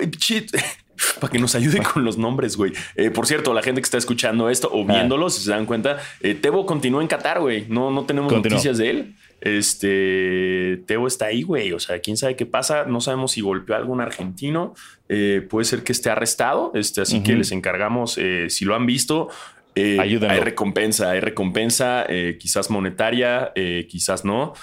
[1.19, 2.73] para que nos ayude con los nombres, güey.
[2.95, 4.93] Eh, por cierto, la gente que está escuchando esto o ah.
[4.93, 7.65] viéndolo, si se dan cuenta, eh, Tebo continúa en Qatar, güey.
[7.67, 9.15] No, no tenemos noticias de él.
[9.41, 11.73] Este Tebo está ahí, güey.
[11.73, 12.85] O sea, quién sabe qué pasa.
[12.85, 14.73] No sabemos si golpeó a algún argentino.
[15.09, 16.71] Eh, puede ser que esté arrestado.
[16.73, 19.29] Este, así que les encargamos, si lo han visto,
[19.75, 22.07] hay recompensa, hay recompensa,
[22.39, 23.51] quizás monetaria,
[23.87, 24.53] quizás no,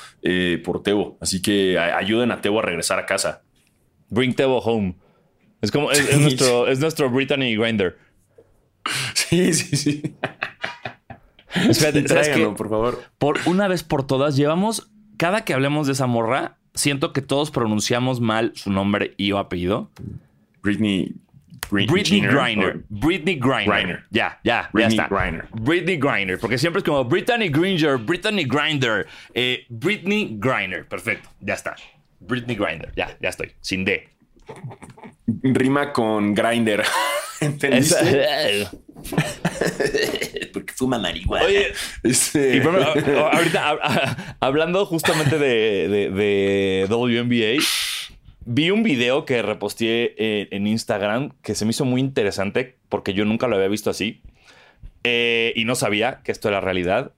[0.65, 1.19] por Tebo.
[1.21, 3.43] Así que ayuden a Tebo a regresar a casa.
[4.09, 4.95] Bring Tebo home.
[5.63, 7.97] Es como, es, nuestro, es nuestro Brittany Grinder.
[9.15, 10.17] Sí, sí, sí.
[11.55, 12.03] Espérate,
[12.57, 13.03] por favor.
[13.19, 17.51] Por una vez por todas, llevamos, cada que hablemos de esa morra, siento que todos
[17.51, 19.91] pronunciamos mal su nombre y o apellido.
[20.63, 21.15] Britney.
[21.71, 22.85] Britney Griner.
[22.89, 24.05] Britney Griner.
[24.11, 25.17] Ya, ya, Britney ya está.
[25.17, 25.47] Griner.
[25.53, 26.39] Britney Griner.
[26.39, 30.87] Porque siempre es como Brittany Gringer, Brittany Grinder, eh, Britney Griner.
[30.87, 31.77] Perfecto, ya está.
[32.21, 32.93] Britney Grinder.
[32.97, 33.53] Ya, ya estoy.
[33.61, 34.13] Sin D
[35.43, 36.85] rima con grinder.
[37.41, 38.69] ¿Entendiste?
[40.53, 41.45] Porque fuma marihuana.
[41.45, 42.63] Oye, este...
[42.63, 47.63] ahorita hablando justamente de, de, WNBA,
[48.45, 53.15] vi un video que reposteé eh, en Instagram que se me hizo muy interesante porque
[53.15, 54.21] yo nunca lo había visto así
[55.05, 57.13] eh, y no sabía que esto era realidad.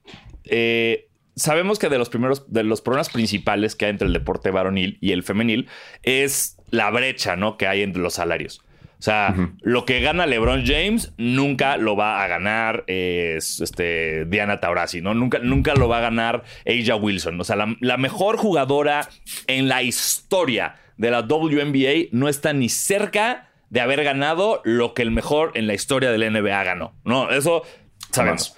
[0.45, 4.51] Eh, sabemos que de los primeros, de los problemas principales que hay entre el deporte
[4.51, 5.67] varonil y el femenil
[6.03, 7.57] es la brecha, ¿no?
[7.57, 8.61] Que hay entre los salarios.
[8.97, 15.01] O sea, lo que gana LeBron James nunca lo va a ganar este, Diana Taurasi,
[15.01, 15.13] ¿no?
[15.13, 17.39] Nunca, nunca lo va a ganar Aja Wilson.
[17.39, 19.07] O sea, la, la, mejor jugadora
[19.47, 25.01] en la historia de la WNBA no está ni cerca de haber ganado lo que
[25.01, 26.93] el mejor en la historia del NBA ganó.
[27.03, 27.63] No, eso
[28.11, 28.55] sabemos.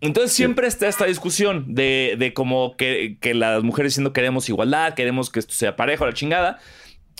[0.00, 4.94] Entonces siempre está esta discusión de, de como que, que, las mujeres diciendo queremos igualdad,
[4.94, 6.58] queremos que esto sea parejo, la chingada.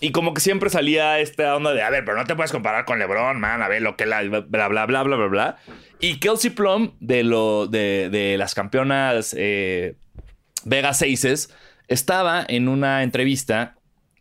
[0.00, 2.84] Y como que siempre salía esta onda de, a ver, pero no te puedes comparar
[2.84, 5.56] con LeBron, man, a ver lo que la, bla, bla, bla, bla, bla, bla.
[6.00, 9.96] Y Kelsey Plum, de, lo, de, de las campeonas eh,
[10.64, 11.54] Vega Seises,
[11.88, 13.76] estaba en una entrevista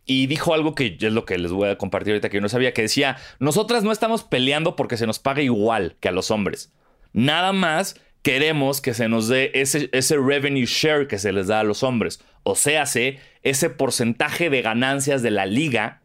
[0.06, 2.48] y dijo algo que es lo que les voy a compartir ahorita que yo no
[2.48, 6.30] sabía, que decía, nosotras no estamos peleando porque se nos pague igual que a los
[6.30, 6.72] hombres.
[7.12, 11.60] Nada más queremos que se nos dé ese, ese revenue share que se les da
[11.60, 12.20] a los hombres.
[12.42, 16.02] O sea, ese porcentaje de ganancias de la liga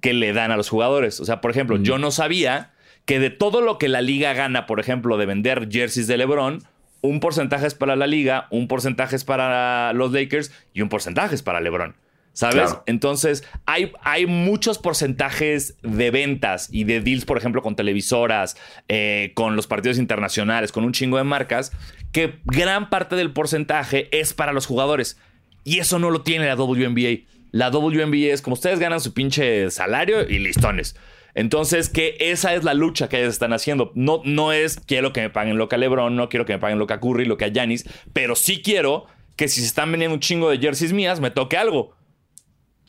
[0.00, 1.20] que le dan a los jugadores.
[1.20, 2.70] O sea, por ejemplo, yo no sabía
[3.04, 6.62] que de todo lo que la liga gana, por ejemplo, de vender jerseys de LeBron,
[7.02, 11.34] un porcentaje es para la liga, un porcentaje es para los Lakers y un porcentaje
[11.34, 11.94] es para LeBron.
[12.32, 12.76] ¿Sabes?
[12.86, 18.56] Entonces, hay, hay, muchos porcentajes de ventas y de deals, por ejemplo, con televisoras,
[18.88, 21.72] eh, con los partidos internacionales, con un chingo de marcas,
[22.12, 25.18] que gran parte del porcentaje es para los jugadores.
[25.64, 27.26] Y eso no lo tiene la WNBA.
[27.50, 30.96] La WNBA es como ustedes ganan su pinche salario y listones.
[31.34, 33.92] Entonces, que esa es la lucha que ellos están haciendo.
[33.94, 36.58] No, no es quiero que me paguen lo que a LeBron, no quiero que me
[36.58, 39.66] paguen lo que a Curry, lo que a Yanis, pero sí quiero que si se
[39.66, 41.94] están vendiendo un chingo de jerseys mías, me toque algo.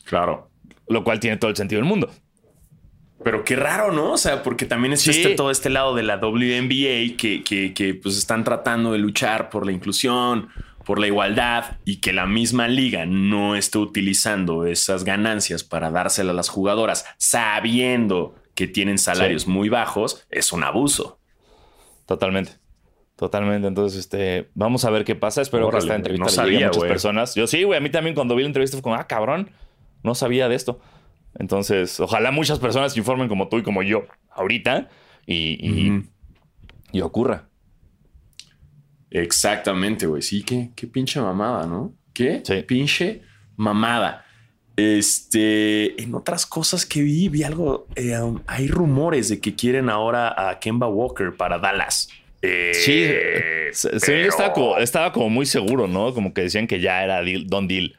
[0.04, 0.50] Claro.
[0.88, 2.10] Lo cual tiene todo el sentido del mundo.
[3.22, 4.12] Pero qué raro, ¿no?
[4.12, 8.18] O sea, porque también es este, todo este lado de la WNBA que, que, pues
[8.18, 10.48] están tratando de luchar por la inclusión,
[10.84, 16.32] por la igualdad y que la misma liga no esté utilizando esas ganancias para dárselas
[16.32, 21.18] a las jugadoras sabiendo que tienen salarios muy bajos, es un abuso.
[22.06, 22.52] Totalmente.
[23.16, 23.68] Totalmente.
[23.68, 25.42] Entonces, este, vamos a ver qué pasa.
[25.42, 27.34] Espero Órale, que esta entrevista no llegue a sabía, muchas personas.
[27.36, 27.78] Yo sí, güey.
[27.78, 29.50] A mí también cuando vi la entrevista fue como, ah, cabrón,
[30.02, 30.80] no sabía de esto.
[31.38, 34.88] Entonces, ojalá muchas personas se informen como tú y como yo ahorita
[35.26, 36.02] y,
[36.92, 37.48] y- ocurra.
[39.10, 40.22] Exactamente, güey.
[40.22, 41.94] Sí, qué, qué pinche mamada, ¿no?
[42.12, 42.62] ¿Qué Sí.
[42.66, 43.22] pinche
[43.56, 44.24] mamada?
[44.76, 47.86] Este, en otras cosas que vi, vi algo.
[47.94, 52.08] eh, um, hay rumores de que quieren ahora a Kemba Walker para Dallas.
[52.40, 53.04] Eh, Sí,
[54.04, 56.12] pero- estaba como, estaba como muy seguro, ¿no?
[56.14, 57.96] Como que decían que ya era deal, don deal.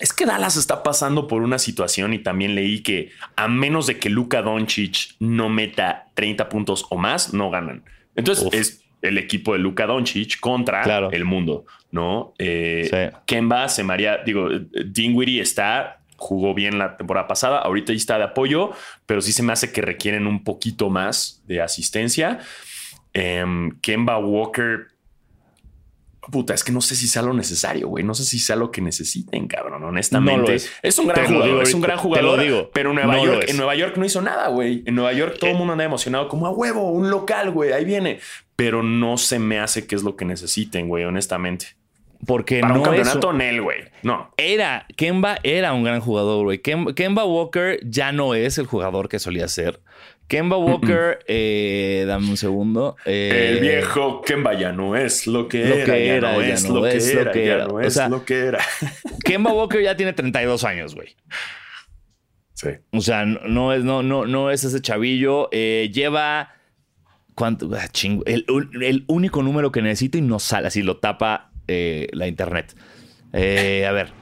[0.00, 3.98] Es que Dallas está pasando por una situación y también leí que a menos de
[3.98, 7.84] que Luka Doncic no meta 30 puntos o más, no ganan.
[8.16, 8.54] Entonces Uf.
[8.54, 11.10] es el equipo de Luka Doncic contra Claro.
[11.12, 12.34] el mundo, ¿no?
[12.38, 13.18] Eh, Sí.
[13.26, 18.24] Kemba se maría, digo, eh, Dinwiddie está, jugó bien la temporada pasada, ahorita está de
[18.24, 18.72] apoyo,
[19.06, 22.40] pero sí se me hace que requieren un poquito más de asistencia.
[23.12, 24.88] Em, Kemba Walker
[26.30, 28.04] Puta, es que no sé si sea lo necesario, güey.
[28.04, 29.82] No sé si sea lo que necesiten, cabrón.
[29.82, 30.52] Honestamente, No lo
[30.82, 30.98] es.
[30.98, 32.36] un gran Te jugador, es un gran Te jugador.
[32.36, 32.70] lo digo.
[32.74, 34.82] Pero Nueva No York, en Nueva York no hizo nada, güey.
[34.86, 37.72] En Nueva York todo el mundo anda emocionado, como a huevo, un local, güey.
[37.72, 38.20] Ahí viene.
[38.54, 41.68] Pero no se me hace que es lo que necesiten, güey, honestamente.
[42.26, 43.78] Porque Para no un campeonato, Nel, güey.
[44.02, 44.30] No.
[44.36, 46.60] Era, Kemba era un gran jugador, güey.
[46.60, 49.80] Kem- Kemba Walker ya no es el jugador que solía ser.
[50.30, 52.94] Kemba Walker, eh, dame un segundo.
[53.04, 55.84] eh, El viejo Kemba ya no es lo que lo era.
[55.92, 57.34] que ya era, no ya es lo que lo era.
[57.34, 58.60] Ya O es sea, lo que era.
[59.24, 61.16] Kemba Walker ya tiene 32 años, güey.
[62.54, 62.68] Sí.
[62.92, 65.48] O sea, no, es, no, no, no es ese chavillo.
[65.50, 66.52] Eh, lleva.
[67.34, 67.68] ¿Cuánto?
[67.74, 68.22] Ah, chingo.
[68.24, 68.46] El,
[68.82, 70.68] el único número que necesita y no sale.
[70.68, 72.76] Así lo tapa eh, la internet.
[73.32, 74.12] Eh, a ver.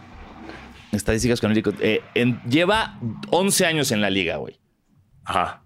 [0.93, 2.99] Estadísticas con eh, en- Lleva
[3.31, 4.59] 11 años en la liga, güey.
[5.25, 5.65] Ajá.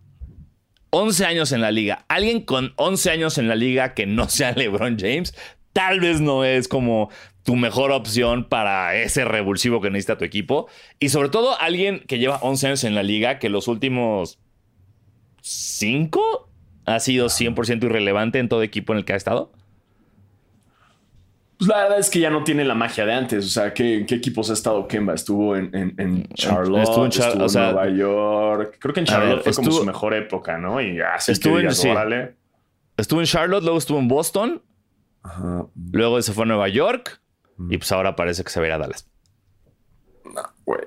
[0.94, 2.04] 11 años en la liga.
[2.08, 5.34] Alguien con 11 años en la liga que no sea LeBron James,
[5.72, 7.08] tal vez no es como
[7.44, 10.68] tu mejor opción para ese revulsivo que necesita tu equipo.
[11.00, 14.38] Y sobre todo alguien que lleva 11 años en la liga, que los últimos
[15.40, 16.50] 5
[16.84, 19.50] ha sido 100% irrelevante en todo equipo en el que ha estado.
[21.64, 23.46] Pues la verdad es que ya no tiene la magia de antes.
[23.46, 25.14] O sea, ¿qué, en qué equipos ha estado Kemba?
[25.14, 28.76] Estuvo en, en, en Charlotte, Estuvo en Char- o sea, Nueva York.
[28.80, 30.80] Creo que en ver, Charlotte fue como su mejor época, ¿no?
[30.80, 31.88] Y así Estuvo que en- digas, sí.
[31.88, 32.34] órale.
[32.96, 34.62] Estuvo en Charlotte, luego estuvo en Boston,
[35.22, 35.66] Ajá.
[35.92, 37.20] luego se fue a Nueva York
[37.70, 39.08] y pues ahora parece que se va a ir a Dallas.
[40.24, 40.80] No, güey.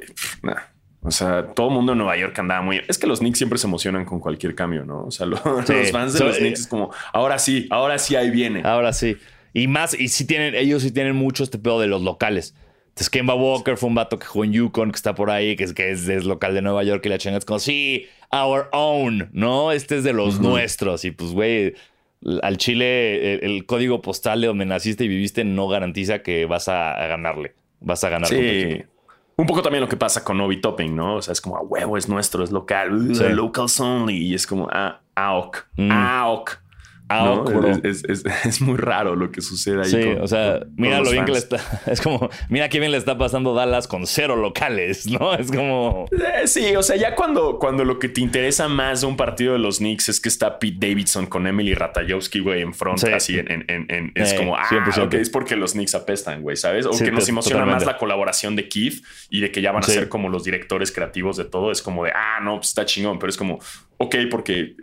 [0.44, 0.56] nah.
[1.02, 2.82] O sea, todo el mundo en Nueva York andaba muy...
[2.88, 5.04] Es que los Knicks siempre se emocionan con cualquier cambio, ¿no?
[5.06, 5.28] O sea,
[5.66, 5.74] Sí.
[5.74, 8.62] los fans de So- los Knicks es como, ahora sí, ahora sí, ahí viene.
[8.66, 9.16] Ahora sí.
[9.56, 12.54] Y más, y sí tienen, ellos sí tienen mucho este pedo de los locales.
[12.89, 15.63] Entonces, Kemba Walker fue un vato que jugó en Yukon, que está por ahí, que
[15.63, 18.70] es, que es, es local de Nueva York y la chinga es como, sí, our
[18.74, 19.72] own, ¿no?
[19.72, 21.04] Este es de los nuestros.
[21.06, 21.74] Y pues, güey,
[22.41, 26.68] al Chile, el, el código postal de donde naciste y viviste no garantiza que vas
[26.70, 27.56] a, a ganarle.
[27.80, 28.28] Vas a ganar.
[28.30, 28.84] Sí.
[29.38, 31.15] Un poco también lo que pasa con Obi Topping, ¿no?
[31.15, 33.24] O sea, es como, a huevo, es nuestro, es local, uh, Sí.
[33.30, 34.18] locals only.
[34.18, 35.91] Y es como, ah, AOC, Mm.
[35.91, 36.60] AOC.
[37.08, 37.68] Bro.
[37.84, 39.89] Es, es- es- es muy raro lo que sucede ahí.
[39.89, 41.58] Sí, con- o sea, con- mira con lo bien que le está.
[41.86, 45.34] Es como, mira qué bien le está pasando Dallas con cero locales, ¿no?
[45.38, 46.06] Es como.
[46.12, 49.54] Eh, sí, o sea, ya cuando, cuando lo que te interesa más de un partido
[49.54, 53.12] de los Knicks es que está Pete Davidson con Emily Ratajkowski, güey, en front, Sí.
[53.12, 55.04] así en, en- en- en- es Eh, como, ah, 100%.
[55.06, 56.86] ok, es porque los Knicks apestan, güey, ¿sabes?
[56.86, 59.84] O Sí, que nos emociona más la colaboración de Keith y de que ya van
[59.84, 59.91] a Sí.
[59.94, 61.72] ser como los directores creativos de todo.
[61.72, 63.60] Es como de, ah, no, pues está chingón, pero es como,
[63.98, 64.76] ok, porque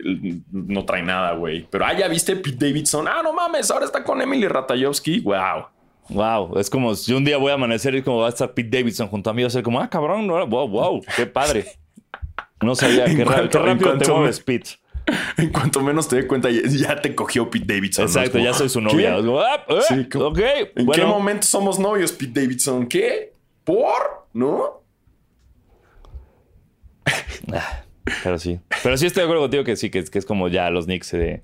[0.51, 1.67] no trae nada, güey.
[1.69, 5.65] Pero, ah, ya viste Pete Davidson, ah, no mames, ahora está con Emily Ratajkowski, wow.
[6.09, 8.77] Wow, es como si un día voy a amanecer y como va a estar Pete
[8.77, 11.65] Davidson junto a mí, va a ser como, ah, cabrón, no, wow, wow, qué padre.
[12.61, 14.71] No sabía, qué, cuanto- qué rápido te me- mueves, Pete.
[15.37, 18.05] En cuanto menos te dé cuenta, ya, te cogió Pete Davidson.
[18.05, 18.85] Exacto, como, ya soy su ¿qué?
[18.85, 19.15] novia.
[19.17, 20.39] Como, ah, eh, Sí, como- ok,
[20.75, 22.87] ¿En qué momento somos novios, Pete Davidson?
[22.87, 23.33] ¿Qué?
[23.65, 24.27] ¿Por?
[24.33, 24.81] ¿No?
[28.23, 28.59] Pero sí.
[28.83, 30.85] Pero sí estoy de acuerdo contigo que sí, que, es- que es como ya los
[30.85, 31.13] Knicks.
[31.13, 31.43] eh,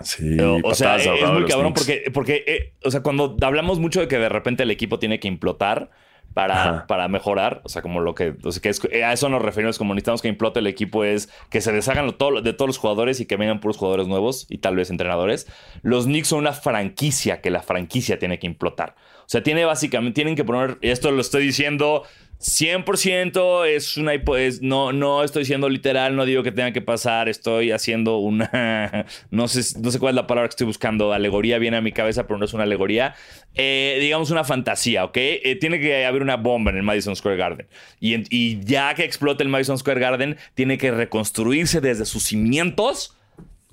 [0.00, 1.80] Sí, o, o sea, es muy cabrón Knicks.
[1.86, 5.18] porque, porque eh, o sea, cuando hablamos mucho de que de repente el equipo tiene
[5.18, 5.90] que implotar
[6.34, 9.28] para, para mejorar, o sea, como lo que, o sea, que es- eh, a eso
[9.28, 12.52] nos referimos como necesitamos que implote el equipo es que se deshagan lo- todo- de
[12.52, 15.48] todos los jugadores y que vengan puros jugadores nuevos y tal vez entrenadores.
[15.82, 18.94] Los Knicks son una franquicia que la franquicia tiene que implotar.
[19.22, 22.04] O sea, tiene básicamente, tienen que poner, y esto lo estoy diciendo
[22.40, 27.28] 100%, es una es- no, no estoy siendo literal, no digo que tenga que pasar,
[27.28, 31.58] estoy haciendo una, no sé, no sé cuál es la palabra que estoy buscando, alegoría
[31.58, 33.14] viene a mi cabeza, pero no es una alegoría,
[33.54, 35.16] Eh, digamos una fantasía, ¿ok?
[35.16, 37.66] Eh, tiene que haber una bomba en el Madison Square Garden.
[37.98, 43.16] Y, y ya que explote el Madison Square Garden, tiene que reconstruirse desde sus cimientos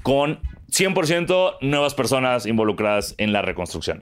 [0.02, 0.40] con
[0.72, 4.02] 100% nuevas personas involucradas en la reconstrucción.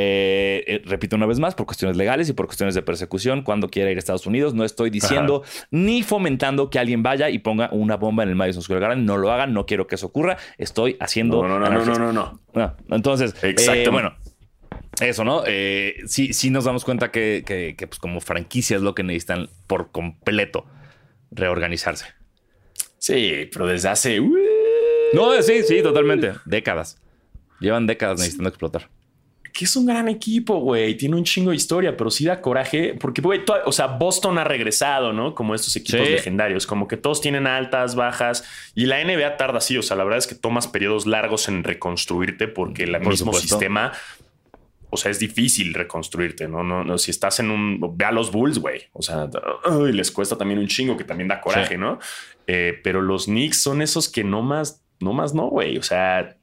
[0.00, 3.68] Eh, eh, repito una vez más, por cuestiones legales y por cuestiones de persecución, cuando
[3.68, 7.68] quiera ir a Estados Unidos, no estoy diciendo ni fomentando que alguien vaya y ponga
[7.72, 9.04] una bomba en el Madison Square Garden.
[9.04, 10.36] No lo hagan, no quiero que eso ocurra.
[10.56, 11.42] Estoy haciendo.
[11.42, 12.40] No, no, no, no, no, no, no.
[12.54, 14.14] Ah, entonces, eh, bueno,
[15.00, 15.42] eso, ¿no?
[16.06, 19.48] Sí, sí nos damos cuenta que, que, que, pues, como franquicia es lo que necesitan
[19.66, 20.64] por completo
[21.32, 22.06] reorganizarse.
[22.98, 24.20] Sí, pero desde hace.
[25.12, 26.34] No, sí, sí, totalmente.
[26.44, 27.02] Décadas.
[27.58, 28.90] Llevan décadas necesitando explotar.
[29.58, 30.94] Que es un gran equipo, güey.
[30.96, 32.94] Tiene un chingo de historia, pero sí da coraje.
[33.00, 35.34] Porque, güey, o sea, Boston ha regresado, ¿no?
[35.34, 36.12] Como estos equipos Sí.
[36.12, 36.64] legendarios.
[36.64, 38.44] Como que todos tienen altas, bajas.
[38.76, 39.76] Y la NBA tarda así.
[39.76, 43.32] O sea, la verdad es que tomas periodos largos en reconstruirte porque el Por mismo
[43.32, 43.48] supuesto.
[43.48, 43.92] sistema.
[44.90, 46.62] O sea, es difícil reconstruirte, ¿no?
[46.62, 47.80] No, no, si estás en un.
[47.96, 48.82] Ve a los Bulls, güey.
[48.92, 49.28] O sea,
[49.90, 51.80] les cuesta también un chingo que también da coraje, Sí.
[51.80, 51.98] ¿no?
[52.46, 55.76] Eh, pero los Knicks son esos que no más, no más no, güey.
[55.78, 56.36] O sea,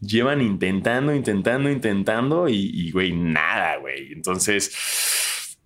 [0.00, 4.12] llevan intentando, intentando, intentando y, güey, nada, güey.
[4.12, 5.56] Entonces,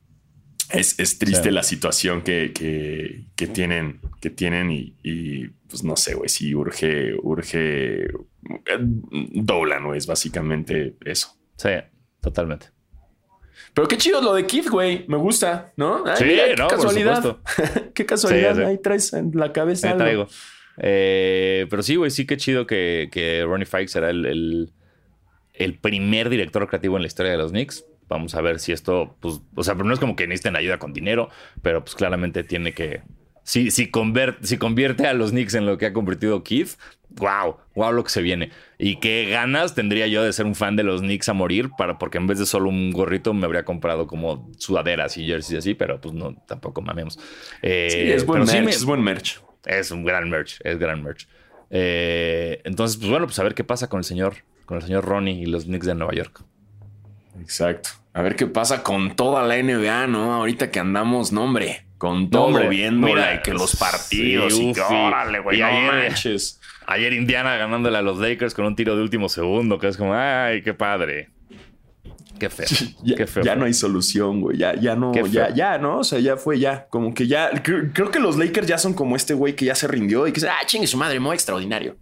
[0.71, 5.97] es, es triste la situación que, que, que tienen, que tienen y, y, pues no
[5.97, 11.37] sé, güey, sí urge, urge eh, Dolan, güey, es básicamente eso.
[11.57, 11.71] Sí,
[12.21, 12.69] totalmente.
[13.75, 15.05] Pero qué chido lo de Keith, güey.
[15.07, 16.05] Me gusta, ¿no?
[16.07, 17.37] Ay, Sí, mira, qué no, casualidad.
[17.95, 18.55] qué casualidad.
[18.55, 18.67] Sí, sí.
[18.67, 19.89] Ahí traes en la cabeza.
[19.89, 20.05] Ahí algo.
[20.05, 20.29] traigo.
[20.81, 24.73] Eh, pero sí, güey, sí que chido que, que Ronnie Fikes será el, el,
[25.55, 27.85] el primer director creativo en la historia de los Knicks.
[28.09, 30.79] Vamos a ver si esto, pues, o sea, pero no es como que necesiten ayuda
[30.79, 31.29] con dinero,
[31.63, 33.03] pero pues claramente tiene que.
[33.45, 33.91] Si, si,
[34.43, 36.71] si convierte a los Knicks en lo que ha convertido Keith,
[37.11, 38.51] wow, wow lo que se viene.
[38.79, 41.99] Y qué ganas tendría yo de ser un fan de los Knicks a morir, para,
[41.99, 45.75] porque en vez de solo un gorrito me habría comprado como sudaderas y jerseys así,
[45.75, 47.19] pero pues no, tampoco mamemos.
[47.63, 49.41] Eh, Sí, es buen sí merch, me- es buen merch.
[49.65, 51.27] Es un gran merch, es gran merch.
[51.71, 55.05] Eh, entonces, pues bueno, pues a ver qué pasa con el señor, con el señor
[55.05, 56.43] Ronnie y los Knicks de Nueva York.
[57.41, 57.91] Exacto.
[58.13, 60.35] A ver qué pasa con toda la NBA, ¿no?
[60.35, 64.81] Ahorita que andamos, no, hombre, con todo viendo mira, que los partidos sí, y que
[64.81, 66.61] órale, güey, Y no ayer- manches.
[66.87, 70.13] Ayer Indiana ganándole a los Lakers con un tiro de último segundo, que es como,
[70.13, 71.31] ay, qué padre.
[72.41, 72.67] Qué feo.
[73.05, 73.45] Ya, qué feo.
[73.45, 74.57] ya no hay solución, güey.
[74.57, 75.99] Ya, ya no, ya, ya, ¿no?
[75.99, 76.87] O sea, ya fue ya.
[76.89, 77.51] Como que ya.
[77.63, 80.33] Creo, creo que los Lakers ya son como este güey que ya se rindió y
[80.33, 81.97] que dice, ah, chingue su madre, muy extraordinario.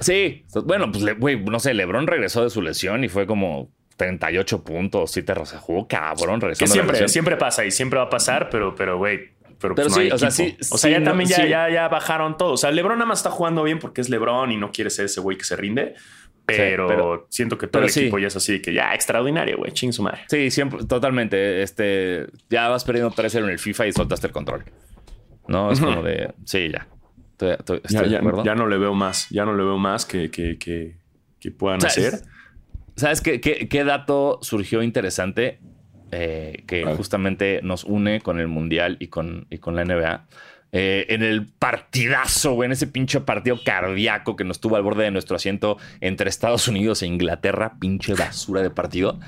[0.00, 4.64] Sí, bueno, pues, güey, no sé, LeBron regresó de su lesión y fue como 38
[4.64, 8.48] puntos, sí te jugó cabrón, regresó Que siempre, siempre pasa y siempre va a pasar,
[8.50, 9.30] pero, pero, güey.
[9.60, 11.28] Pero, Pero pues, no sí, hay o sea, sí, O sea, sí, ya no, también
[11.28, 11.48] ya, sí.
[11.48, 12.52] ya, ya bajaron todos.
[12.54, 15.04] O sea, LeBron nada más está jugando bien porque es LeBron y no quiere ser
[15.04, 15.96] ese güey que se rinde.
[16.56, 18.00] Pero, pero- siento que todo el sí.
[18.00, 19.72] equipo ya es así que ya extraordinario, güey.
[19.72, 20.22] Ching su madre.
[20.28, 21.62] Sí, siempre, totalmente.
[21.62, 24.64] Este, ya vas perdiendo 3-0 en el FIFA y soltaste el control.
[25.48, 26.86] No, es como de, sí, ya.
[27.32, 29.28] Estoy, estoy- estoy Ya, de ya- ya no le veo más.
[29.30, 30.96] Ya no le veo más que, que, que,
[31.40, 32.14] que puedan sea, hacer.
[32.14, 32.24] es-
[32.96, 35.58] ¿Sabes qué, qué, qué dato surgió interesante
[36.12, 40.26] eh, que justamente nos une con el Mundial y con, y con la NBA?
[40.72, 45.02] Eh, en el partidazo, güey, en ese pinche partido cardíaco que nos tuvo al borde
[45.04, 49.18] de nuestro asiento entre Estados Unidos e Inglaterra, pinche basura de partido.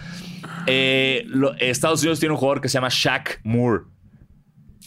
[0.67, 3.85] Eh, lo- Estados Unidos tiene un jugador que se llama Shaq Moore.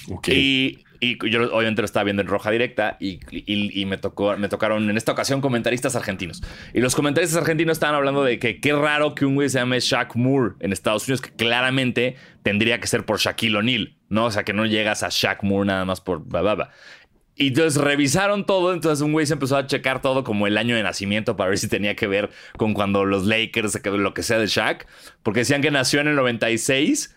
[0.09, 0.27] Ok.
[0.29, 4.37] Y, y yo obviamente lo estaba viendo en roja directa y, y- y me, tocó,
[4.37, 6.41] me tocaron en esta ocasión comentaristas argentinos.
[6.73, 9.79] Y los comentaristas argentinos estaban hablando de que qué raro que un güey se llame
[9.79, 14.25] Shaq Moore en Estados Unidos, que claramente tendría que ser por Shaquille O'Neal, ¿no?
[14.25, 16.69] O sea, que no llegas a Shaq Moore nada más por bla, bla, bla.
[17.37, 20.75] Y entonces revisaron todo, entonces un güey se empezó a checar todo como el año
[20.75, 24.39] de nacimiento para ver si tenía que ver con cuando los Lakers, lo que sea
[24.39, 24.87] de Shaq,
[25.21, 27.13] porque decían que nació en el 96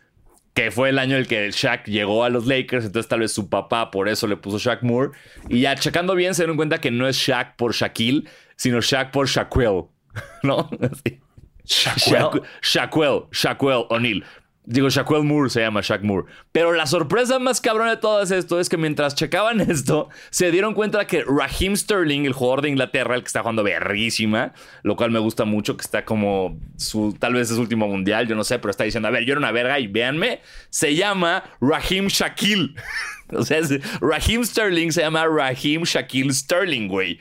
[0.55, 3.31] que fue el año en el que Shaq llegó a los Lakers, entonces tal vez
[3.31, 5.11] su papá por eso le puso Shaq Moore.
[5.49, 8.25] Y ya checando bien se dieron cuenta que no es Shaq por Shaquille,
[8.57, 9.85] sino Shaq por Shaquille,
[10.43, 10.69] ¿no?
[10.81, 11.21] Así.
[11.65, 14.25] Shaq- Shaquille, Shaquille O'Neal.
[14.71, 16.27] Digo, Shaquille Moore se llama Shaq Moore.
[16.53, 20.51] Pero la sorpresa más cabrona de todo es esto es que mientras checaban esto, se
[20.51, 24.53] dieron cuenta que Raheem Sterling, el jugador de Inglaterra, el que está jugando verguísima,
[24.83, 28.37] lo cual me gusta mucho, que está como su, tal vez es último mundial, yo
[28.37, 31.45] no sé, pero está diciendo, a ver, yo era una verga y véanme, se llama
[31.63, 32.75] Raheem Shaquille.
[33.33, 33.61] o sea,
[34.03, 37.19] Raheem Sterling se llama Raheem Shaquille Sterling, güey.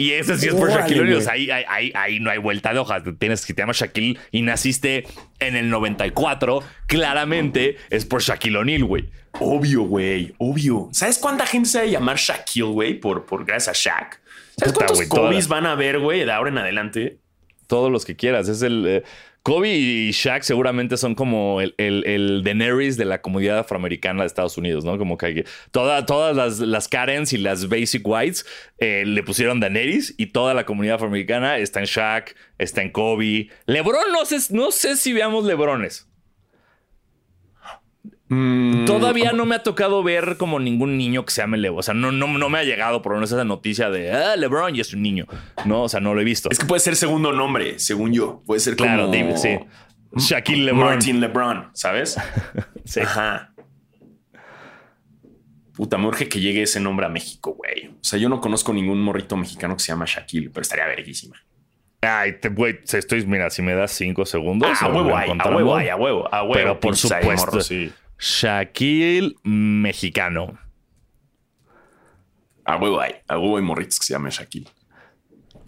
[0.00, 1.14] Y ese sí es por Órale, Shaquille O'Neal.
[1.16, 1.22] güey.
[1.22, 3.02] O sea, ahí, ahí, ahí, no hay vuelta de hojas.
[3.18, 5.04] Tienes que te llamas Shaquille y naciste
[5.40, 6.62] en el 94.
[6.86, 9.10] Claramente es por Shaquille O'Neal, güey.
[9.32, 10.34] Obvio, güey.
[10.38, 10.88] Obvio.
[10.92, 12.94] ¿Sabes cuánta gente se va a llamar Shaquille, güey?
[12.94, 14.20] Por, por gracias a Shaq.
[14.56, 17.18] ¿Sabes Puta, cuántos Kobe's van a ver, güey, de ahora en adelante?
[17.66, 18.48] todos los que quieras.
[18.48, 18.84] Es el.
[18.86, 19.02] eh,
[19.42, 24.58] Kobe y Shaq seguramente son como el, el, Daenerys de la comunidad afroamericana de Estados
[24.58, 24.98] Unidos, ¿no?
[24.98, 28.44] Como que- toda- todas las, las Karens y las Basic Whites
[28.78, 33.48] eh, le pusieron Daenerys y toda la comunidad afroamericana está en Shaq, está en Kobe.
[33.66, 36.09] LeBron, no sé, no sé si veamos LeBrones.
[38.32, 41.80] Mm, Todavía no me ha tocado ver como ningún niño que se llame LeBron.
[41.80, 44.36] O sea, no, no, no me ha llegado por lo menos esa noticia de ah,
[44.36, 45.26] LeBron y es un niño.
[45.64, 46.48] No, o sea, no lo he visto.
[46.48, 48.40] Es que puede ser segundo nombre, según yo.
[48.46, 49.58] Puede ser claro, como sí.
[50.14, 50.84] Shaquille LeBron.
[50.84, 52.16] Martin LeBron, ¿sabes?
[52.84, 53.00] Sí.
[53.00, 53.52] Ajá.
[55.74, 57.88] Puta, me urge que llegue ese nombre a México, güey.
[57.88, 61.36] O sea, yo no conozco ningún morrito mexicano que se llama Shaquille, pero estaría verguísima.
[62.00, 64.70] Ay, te, güey, estoy, mira, si me das cinco segundos.
[64.80, 66.52] Ah, a huevo hay, a huevo hay, a huevo, a huevo.
[66.54, 67.46] Pero por supuesto.
[67.46, 67.92] morros, sí.
[68.20, 70.58] Shaquille mexicano.
[72.64, 74.68] A huevo hay, a huevo hay morritos que se llaman Shaquille.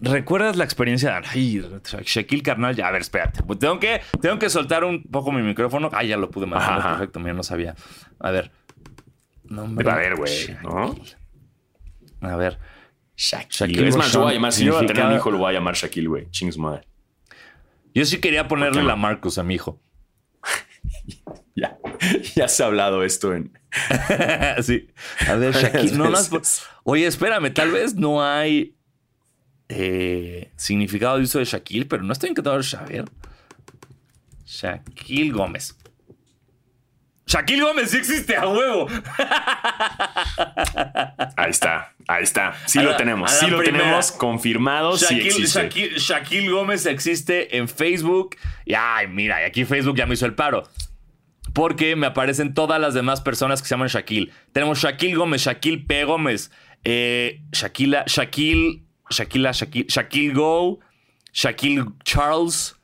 [0.00, 1.62] ¿Recuerdas la experiencia de ay,
[2.04, 2.74] Shaquille Carnal?
[2.74, 3.42] Ya, a ver, espérate.
[3.42, 5.88] Pues Tengo que, tengo que soltar un poco mi micrófono.
[5.92, 6.46] Ah, ya lo pude.
[6.52, 6.90] Ajá.
[6.90, 7.74] Perfecto, mira, no sabía.
[8.18, 8.50] A ver.
[9.44, 9.84] Nombre.
[9.84, 10.94] Pero a ver, güey, ¿no?
[12.20, 12.58] A ver.
[13.16, 13.88] Shaquille.
[13.88, 15.50] Es más, yo voy a llamar, si yo voy a tener un hijo, lo voy
[15.50, 16.30] a llamar Shaquille, güey.
[16.30, 16.86] Ching su madre.
[17.94, 19.80] Yo sí quería ponerle la Marcus a mi hijo.
[22.34, 23.56] Ya, se ha hablado esto en.
[24.62, 24.88] sí.
[25.28, 25.96] A ver, Shaquille.
[25.96, 26.62] No, no, es por- veces.
[26.84, 28.74] Oye, espérame, tal vez no hay
[29.68, 33.04] eh, significado de uso de Shaquille, pero no estoy encantado de saber.
[34.44, 35.76] Shaquille Gómez.
[37.26, 38.88] Shaquille Gómez sí existe a huevo.
[41.36, 42.54] Ahí está, ahí está.
[42.66, 43.84] Sí A lo la- tenemos, sí lo primera.
[43.84, 44.96] tenemos confirmado.
[44.96, 45.60] Sí Shaquille, existe.
[45.70, 48.36] Shaquille- Shaquille Gómez existe en Facebook.
[48.66, 50.64] Y ay, mira, y aquí Facebook ya me hizo el paro.
[51.52, 54.30] Porque me aparecen todas las demás personas que se llaman Shaquille.
[54.52, 56.04] Tenemos Shaquille Gómez, Shaquille P.
[56.04, 56.50] Gómez,
[56.84, 60.80] eh, Shaquila, Shaquille, Shaquila, Shaquille, Shaquille Go,
[61.32, 62.76] Shaquille Charles,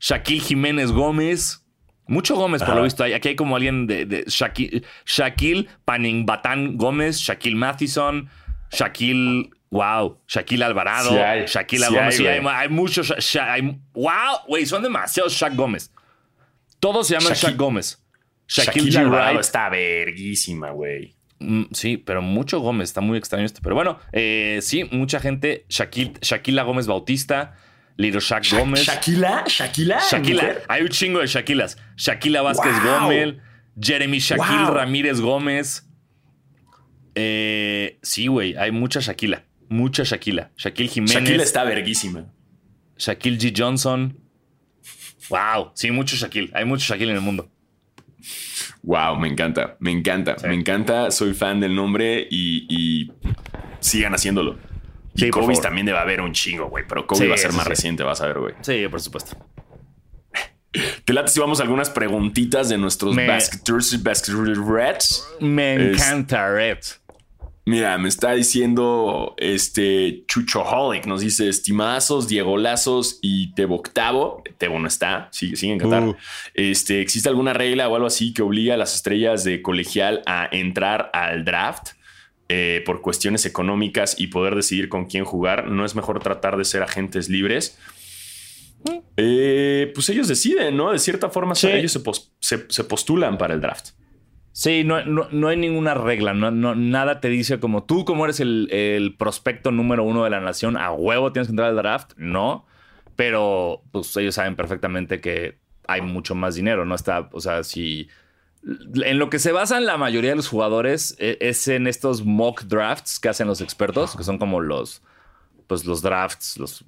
[0.00, 1.62] Shaquille Jiménez Gómez.
[2.08, 2.78] Mucho Gómez, por Ajá.
[2.78, 3.02] lo visto.
[3.02, 8.28] Aquí hay como alguien de, de Shaquille, Shaquille Paningbatán Gómez, Shaquille Mathison,
[8.70, 12.46] Shaquille, wow, Shaquille Alvarado, Sí hay, Shaquille sí Gómez.
[12.54, 13.12] hay, muchos.
[13.18, 13.56] Sha-
[13.94, 15.90] wow, güey, son demasiados Shaq Gómez.
[16.80, 18.02] Todos se llaman Shaq Gómez.
[18.48, 19.40] Shaquille, Shaquille Wright.
[19.40, 21.16] está verguísima, güey.
[21.40, 22.88] Mm, sí, pero mucho Gómez.
[22.90, 23.60] Está muy extraño esto.
[23.62, 25.66] Pero bueno, eh, sí, mucha gente.
[25.68, 27.56] Shaquille, Shaquila Gómez Bautista,
[27.96, 28.84] Little Shaq Sha- Gómez.
[28.84, 29.44] Shakila.
[29.46, 29.96] Shakila.
[30.20, 30.62] mujer.
[30.68, 31.76] Hay un chingo de Shaquilas.
[31.96, 33.00] Shakila Vázquez Wow.
[33.00, 33.34] Gómez,
[33.80, 34.74] Jeremy Shaquille Wow.
[34.74, 35.82] Ramírez Gómez.
[37.14, 39.44] Eh, sí, güey, hay mucha Shakila.
[39.68, 40.50] Mucha Shakila.
[40.56, 41.14] Shaquille Jiménez.
[41.14, 42.26] Shakila está verguísima.
[42.98, 43.52] Shaquille G.
[43.56, 44.18] Johnson.
[45.28, 46.50] Wow, sí, mucho Shaquille.
[46.54, 47.48] Hay mucho Shaquille en el mundo.
[48.82, 50.46] Wow, me encanta, me encanta, Sí.
[50.46, 51.10] me encanta.
[51.10, 53.12] Soy fan del nombre y, y
[53.80, 54.58] sigan haciéndolo.
[55.14, 56.84] Y Sí, Kobe también debe haber un chingo, güey.
[56.86, 58.54] Pero Kobe Sí, va a ser más reciente, vas a ver, güey.
[58.60, 59.36] Sí, por supuesto.
[61.06, 65.26] Te late si vamos a algunas preguntitas de nuestros Me- basketers y basketreds.
[65.40, 66.78] Me encanta Red.
[67.68, 74.44] Mira, me está diciendo este Chuchoholic, nos dice estimazos, Diego Lazos y Tebo Octavo.
[74.56, 76.04] Tebo no está, sigue, sigue en Qatar.
[76.04, 76.16] Uh.
[76.54, 80.48] Este, ¿Existe alguna regla o algo así que obliga a las estrellas de colegial a
[80.52, 81.88] entrar al draft
[82.48, 85.66] eh, por cuestiones económicas y poder decidir con quién jugar?
[85.66, 87.76] ¿No es mejor tratar de ser agentes libres?
[89.16, 90.92] Eh, pues ellos deciden, ¿no?
[90.92, 91.66] De cierta forma, Sí.
[91.66, 93.88] ellos se, pos- se- se postulan para el draft.
[94.58, 98.24] Sí, no, no, no hay ninguna regla, no, no- nada te dice como tú, como
[98.24, 102.12] eres el, prospecto número uno de la nación, a huevo tienes que entrar al draft,
[102.16, 102.64] no,
[103.16, 108.08] pero pues ellos saben perfectamente que hay mucho más dinero, no está, o sea, si
[108.94, 112.62] en lo que se basan la mayoría de los jugadores e- es en estos mock
[112.62, 115.02] drafts que hacen los expertos, que son como los,
[115.66, 116.82] pues los drafts, los,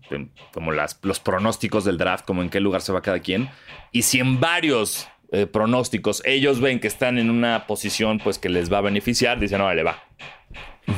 [0.55, 3.51] como las, los pronósticos del draft, como en qué lugar se va cada quien.
[3.93, 8.49] Y si en varios eh, pronósticos ellos ven que están en una posición pues que
[8.49, 10.03] les va a beneficiar, dicen, no, le va.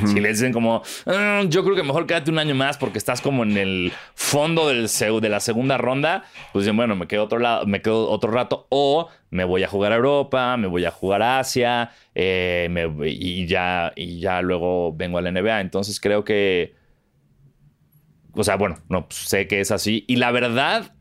[0.05, 3.19] Si les dicen como, "Ah, yo creo que mejor quédate un año más porque estás
[3.19, 6.23] como en el fondo del, de la segunda ronda,
[6.53, 9.67] pues dicen, bueno, me quedo otro lado, me quedo otro rato, o me voy a
[9.67, 14.41] jugar a Europa, me voy a jugar a Asia, eh, me- y ya, y ya
[14.41, 15.59] luego vengo a la NBA.
[15.59, 16.73] Entonces creo que.
[18.33, 20.05] O sea, bueno, no pues, sé que es así.
[20.07, 20.93] Y la verdad,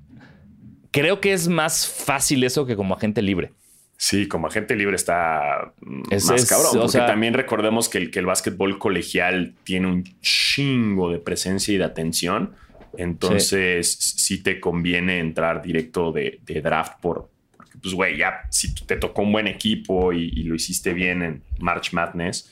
[0.90, 3.52] creo que es más fácil eso que como agente libre.
[3.96, 6.70] Sí, como agente libre está mm, más es, cabrón.
[6.72, 11.74] Porque sea- también recordemos que el, que el básquetbol colegial tiene un chingo de presencia
[11.74, 12.54] y de atención.
[12.96, 17.30] Entonces, sí, te conviene entrar directo de, de draft por.
[17.56, 21.22] Porque, pues, güey, ya si te tocó un buen equipo y, y lo hiciste bien
[21.22, 22.50] en March Madness,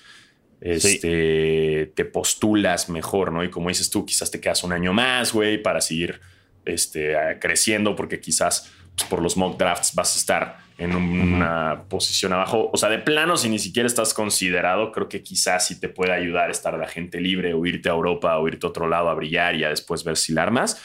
[0.61, 3.43] este, te postulas mejor, ¿no?
[3.43, 6.21] Y como dices tú, quizás te quedas un año más, güey, para seguir
[6.69, 12.33] este, creciendo porque quizás pues, por los mock drafts vas a estar en una posición
[12.33, 12.71] abajo.
[12.73, 16.13] O sea, de plano, si ni siquiera estás considerado, creo que quizás sí te puede
[16.13, 19.15] ayudar estar de agente libre o irte a Europa o irte a otro lado a
[19.15, 20.81] brillar y a después ver si la armas.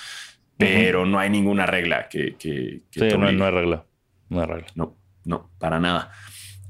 [0.57, 2.36] Pero no hay ninguna regla que...
[2.38, 3.86] que, no, hay regla.
[4.29, 4.67] No hay regla.
[4.75, 6.11] No, no, para nada.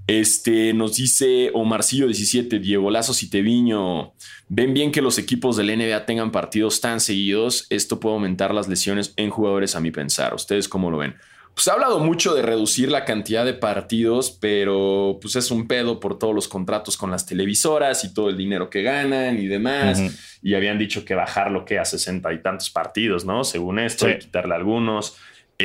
[0.07, 4.13] Este nos dice Omarcillo 17, Diego Lazo Citeviño.
[4.49, 7.67] Ven bien que los equipos del NBA tengan partidos tan seguidos.
[7.69, 10.33] Esto puede aumentar las lesiones en jugadores, a mi pensar.
[10.33, 11.15] ¿Ustedes cómo lo ven?
[11.53, 15.99] Pues ha hablado mucho de reducir la cantidad de partidos, pero pues es un pedo
[15.99, 20.01] por todos los contratos con las televisoras y todo el dinero que ganan y demás.
[20.41, 23.43] Y habían dicho que bajar lo que a sesenta y tantos partidos, ¿no?
[23.43, 25.15] Según esto, y quitarle algunos.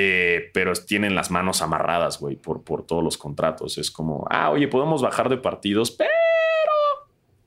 [0.01, 3.79] Eh, pero tienen las manos amarradas, güey, por, por todos los contratos.
[3.79, 6.09] Es como, ah, oye, podemos bajar de partidos, pero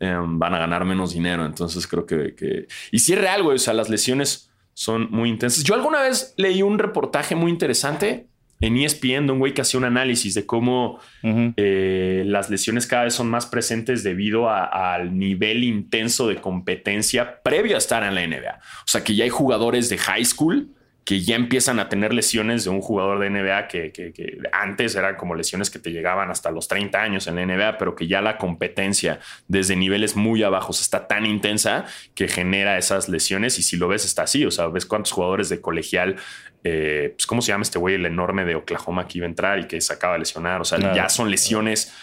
[0.01, 1.45] em, van a ganar menos dinero.
[1.45, 2.67] Entonces creo que, que...
[2.91, 5.63] Y si es real, güey, o sea, las lesiones son muy intensas.
[5.63, 8.27] Yo alguna vez leí un reportaje muy interesante
[8.59, 13.05] en ESPN de un güey que hacía un análisis de cómo eh, las lesiones cada
[13.05, 18.27] vez son más presentes debido al nivel intenso de competencia previo a estar en la
[18.27, 18.59] NBA.
[18.59, 22.63] O sea, que ya hay jugadores de high school que ya empiezan a tener lesiones
[22.63, 26.67] de un jugador de NBA que, antes eran como lesiones que te llegaban hasta los
[26.67, 31.07] 30 años en la NBA, pero que ya la competencia desde niveles muy abajos está
[31.07, 34.85] tan intensa que genera esas lesiones y si lo ves está así, o sea, ves
[34.85, 36.17] cuántos jugadores de colegial
[36.63, 37.95] eh, pues, ¿cómo se llama este güey?
[37.95, 40.61] El enorme de Oklahoma que iba a entrar y que se acaba de lesionar.
[40.61, 41.93] O sea, ya son lesiones.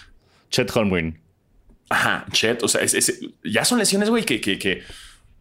[0.50, 1.20] Chet Holmgren.
[1.88, 2.62] Ajá, Chet.
[2.62, 2.80] O sea,
[3.44, 4.82] ya son lesiones, güey, que, que,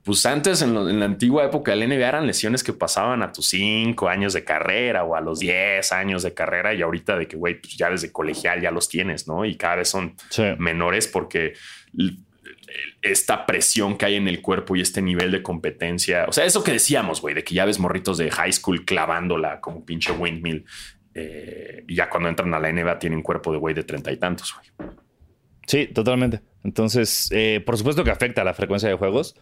[0.07, 4.07] pues antes en, la antigua época del NBA eran lesiones que pasaban a tus cinco
[4.07, 7.59] años de carrera o a los 10 años de carrera y ahorita de que, güey,
[7.59, 9.43] pues ya desde colegial ya los tienes, ¿no?
[9.43, 10.15] Y cada vez son
[10.59, 11.55] menores porque
[13.01, 16.23] esta presión que hay en el cuerpo y este nivel de competencia.
[16.29, 19.59] O sea, eso que decíamos, güey, de que ya ves morritos de high school clavándola
[19.59, 20.63] como pinche windmill.
[21.15, 24.09] Eh, y ya cuando entran a la NBA tienen un cuerpo de güey de treinta
[24.09, 24.89] y tantos, güey.
[25.67, 26.39] Sí, totalmente.
[26.67, 29.37] Entonces, eh, por supuesto que afecta a la frecuencia de juegos.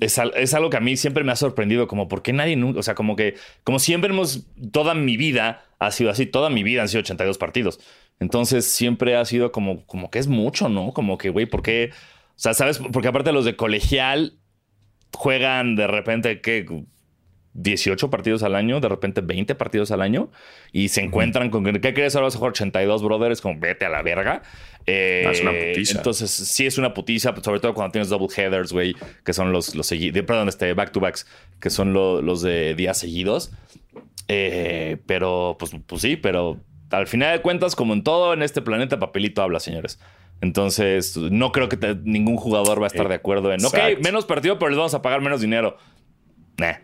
[0.00, 2.82] es, es, algo que a mí siempre me ha sorprendido, como porque nadie nunca, o
[2.82, 3.34] sea, como que,
[3.64, 7.38] como siempre hemos, toda mi vida ha sido así, toda mi vida han sido 82
[7.38, 7.80] partidos.
[8.18, 10.92] Entonces, siempre ha sido como, como que es mucho, ¿no?
[10.92, 11.92] Como que, güey, ¿por qué?
[11.92, 12.78] O sea, ¿sabes?
[12.92, 14.34] Porque aparte los de colegial
[15.14, 16.66] juegan de repente, ¿qué?
[17.62, 20.30] 18 partidos al año, de repente 20 partidos al año,
[20.72, 22.14] y se encuentran con ¿qué crees?
[22.14, 24.42] Ahora vas a jugar 82 brothers, como vete a la verga.
[24.86, 25.98] Eh, es una putiza.
[25.98, 28.94] Entonces, sí es una putiza, sobre todo cuando tienes double headers, güey,
[29.24, 31.26] que son los, los seguidos, perdón, este, back to backs,
[31.60, 33.52] que son los de días seguidos.
[34.28, 38.62] Eh, pero, pues, pues sí, pero al final de cuentas, como en todo en este
[38.62, 40.00] planeta, papelito habla, señores.
[40.40, 44.58] Entonces, no creo que ningún jugador va a estar de acuerdo en, ok, menos partido,
[44.58, 45.76] pero les vamos a pagar menos dinero.
[46.56, 46.74] Nah.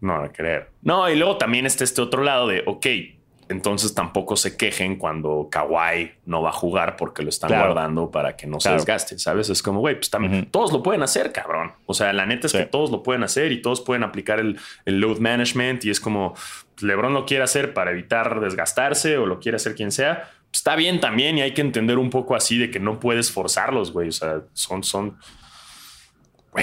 [0.00, 0.70] No, no creer.
[0.82, 2.86] No, y luego también está este otro lado de, ok,
[3.48, 8.36] entonces tampoco se quejen cuando Kawhi no va a jugar porque lo están guardando para
[8.36, 9.48] que no se desgaste, ¿sabes?
[9.48, 11.72] Es como, güey, pues también todos lo pueden hacer, cabrón.
[11.86, 14.58] O sea, la neta es que todos lo pueden hacer y todos pueden aplicar el,
[14.84, 16.34] el, load management y es como,
[16.80, 21.00] LeBron lo quiere hacer para evitar desgastarse o lo quiere hacer quien sea, está bien
[21.00, 24.08] también y hay que entender un poco así de que no puedes forzarlos, güey.
[24.08, 25.16] O sea, son, son,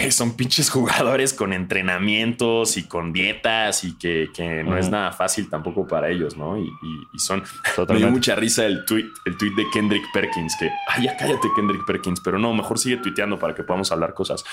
[0.10, 4.30] son pinches jugadores con entrenamientos y con dietas y que,
[4.66, 6.58] no es nada fácil tampoco para ellos, ¿no?
[6.58, 6.70] Y,
[7.18, 7.44] son.
[7.90, 11.48] Me dio mucha risa el tweet, el tweet de Kendrick Perkins, que, ay, ya cállate,
[11.56, 14.44] Kendrick Perkins, pero no, mejor sigue tuiteando para que podamos hablar cosas.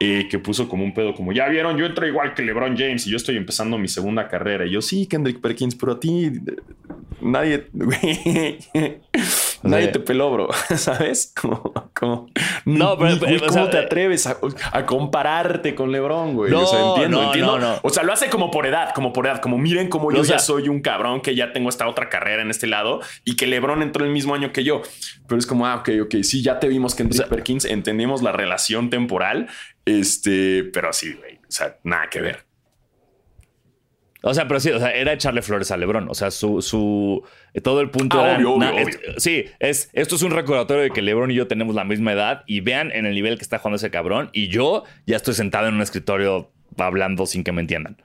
[0.00, 3.06] Eh, que puso como un pedo, como ya vieron, yo entro igual que LeBron James
[3.06, 4.66] y yo estoy empezando mi segunda carrera.
[4.66, 6.32] Y yo, sí, Kendrick Perkins, pero a ti
[7.20, 7.68] nadie.
[9.64, 10.48] Nadie te peló, bro.
[10.76, 11.32] ¿Sabes?
[11.34, 11.74] Como,
[12.64, 16.52] no, pero, ¿cómo te atreves a, compararte con LeBron, güey?
[16.52, 17.58] o sea, entiendo, no, entiendo.
[17.58, 20.22] No, o sea, lo hace como por edad, como por edad, como miren cómo yo
[20.22, 23.46] ya soy un cabrón que ya tengo esta otra carrera en este lado y que
[23.46, 24.82] LeBron entró el mismo año que yo.
[25.26, 28.32] Pero es como, ah, ok, ok, sí, ya te vimos que en Perkins entendemos la
[28.32, 29.48] relación temporal,
[29.84, 32.43] este, pero sí, güey, o sea, nada que ver.
[34.26, 36.08] O sea, pero sí, o sea, era echarle flores a LeBron.
[36.08, 37.22] O sea, su, su
[37.62, 38.90] todo el punto ah, era.
[39.18, 42.42] sí, es, esto es un recordatorio de que LeBron y yo tenemos la misma edad
[42.46, 44.30] y vean en el nivel que está jugando ese cabrón.
[44.32, 47.98] Y yo ya estoy sentado en un escritorio hablando sin que me entiendan.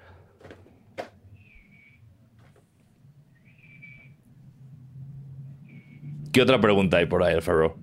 [6.33, 7.77] ¿Qué otra pregunta hay por ahí, Alfaro?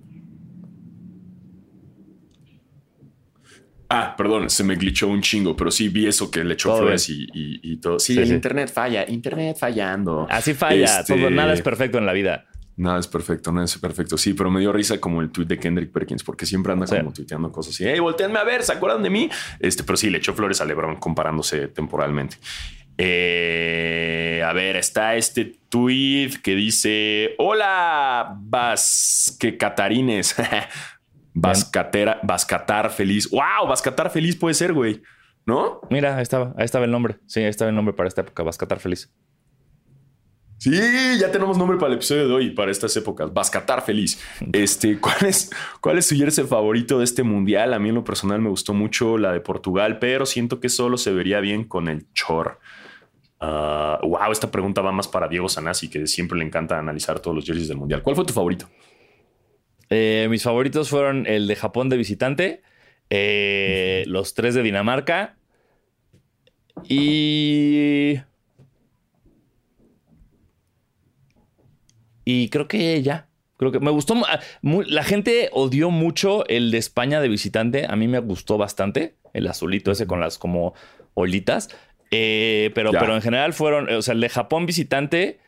[3.89, 7.07] Ah, perdón, se me glitchó un chingo, pero sí vi eso que le echó flores
[7.09, 7.99] y, todo.
[7.99, 10.27] Sí, el internet falla, internet fallando.
[10.29, 12.45] Así falla, todo, nada es este, perfecto en la vida.
[12.75, 14.17] Nada es perfecto, nada es perfecto.
[14.17, 17.13] Sí, pero me dio risa como el tweet de Kendrick Perkins, porque siempre anda como
[17.13, 17.85] tuiteando cosas así.
[17.85, 19.29] Hey, volteenme a ver, ¿se acuerdan de mí?
[19.59, 22.37] Este, pero sí, le echó flores a LeBron comparándose temporalmente.
[22.99, 30.35] Eh, a ver, está este tweet que dice: Hola, Vasque Catarines.
[31.39, 33.29] Vascatera, Vascatar feliz.
[33.29, 33.67] ¡Wow!
[33.67, 35.01] Vascatar feliz puede ser, güey.
[35.45, 35.79] ¿No?
[35.89, 37.19] Mira, ahí estaba, ahí estaba el nombre.
[37.25, 39.13] Sí, ahí estaba el nombre para esta época, Vascatar feliz.
[40.57, 40.71] Sí,
[41.19, 43.31] ya tenemos nombre para el episodio de hoy, para estas épocas.
[43.31, 44.19] Vascatar feliz.
[44.51, 47.73] Este, ¿cuál es, cuál es su jersey favorito de este mundial?
[47.73, 50.97] A mí en lo personal me gustó mucho la de Portugal, pero siento que solo
[50.97, 52.59] se vería bien con el chor.
[53.39, 57.35] wow, ah, esta pregunta va más para Diego Sanasi, que siempre le encanta analizar todos
[57.35, 58.01] los jerseys del mundial.
[58.01, 58.67] ¿Cuál fue tu favorito?
[59.89, 62.61] Eh, mis favoritos fueron el de Japón de visitante,
[63.09, 65.37] eh, los tres de Dinamarca
[66.83, 68.19] y.
[72.25, 73.27] Y creo que ya.
[73.57, 74.15] Creo que me gustó.
[74.61, 77.87] La gente odió mucho el de España de visitante.
[77.89, 79.15] A mí me gustó bastante.
[79.33, 80.73] El azulito ese con las como
[81.13, 81.69] olitas.
[82.11, 83.89] Eh, pero, pero en general fueron.
[83.91, 85.39] O sea, el de Japón visitante.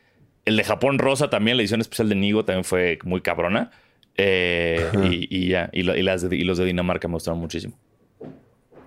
[0.46, 3.70] El de Japón rosa también, la edición especial de Nigo también fue muy cabrona.
[4.16, 5.70] Eh, y, ya.
[5.72, 7.78] Y, las y los de Dinamarca me gustaron muchísimo.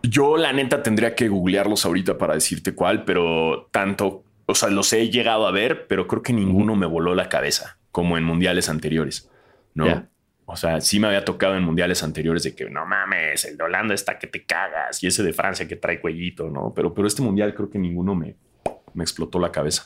[0.03, 4.23] Yo, la neta, tendría que googlearlos ahorita para decirte cuál, pero tanto.
[4.45, 7.77] O sea, los he llegado a ver, pero creo que ninguno me voló la cabeza
[7.91, 9.29] como en mundiales anteriores,
[9.73, 10.07] ¿no?
[10.45, 13.63] O sea, sí me había tocado en mundiales anteriores de que no mames, el de
[13.63, 16.73] Holanda está que te cagas y ese de Francia que trae cuellito, ¿no?
[16.75, 18.35] Pero, pero este mundial creo que ninguno me,
[18.93, 19.85] me explotó la cabeza.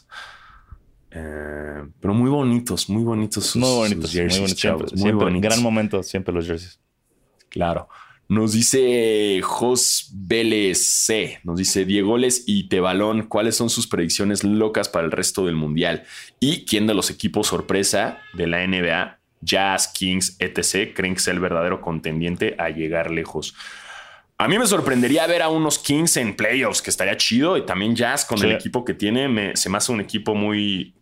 [1.12, 3.55] Eh, pero muy bonitos, muy bonitos.
[3.55, 5.49] muy bonitos, jerseys, muy, bonitos, muy bonitos.
[5.49, 6.80] Gran momento siempre los jerseys.
[7.49, 7.88] Claro.
[8.30, 10.14] Nos dice Jos
[10.74, 11.39] C.
[11.43, 13.24] Nos dice Diegoles y Tebalón.
[13.24, 16.03] ¿Cuáles son sus predicciones locas para el resto del mundial?
[16.41, 21.28] ¿Y quién de los equipos sorpresa de la NBA, Jazz, Kings, etc., creen que es
[21.30, 23.55] el verdadero contendiente a llegar lejos?
[24.40, 27.58] A mí me sorprendería ver a unos Kings en playoffs, que estaría chido.
[27.58, 30.96] Y también Jazz con el equipo que tiene, se me hace un equipo muy.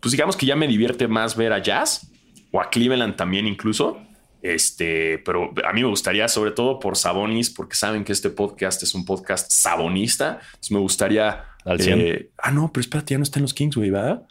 [0.00, 2.10] Pues digamos que ya me divierte más ver a Jazz
[2.52, 3.98] o a Cleveland también, incluso
[4.42, 8.82] este, pero a mí me gustaría, sobre todo por Sabonis, porque saben que este podcast
[8.82, 10.40] es un podcast sabonista.
[10.46, 11.44] Entonces me gustaría.
[11.64, 14.26] Al eh, ah, no, pero espérate, ya no está en los Kings, güey, ¿verdad?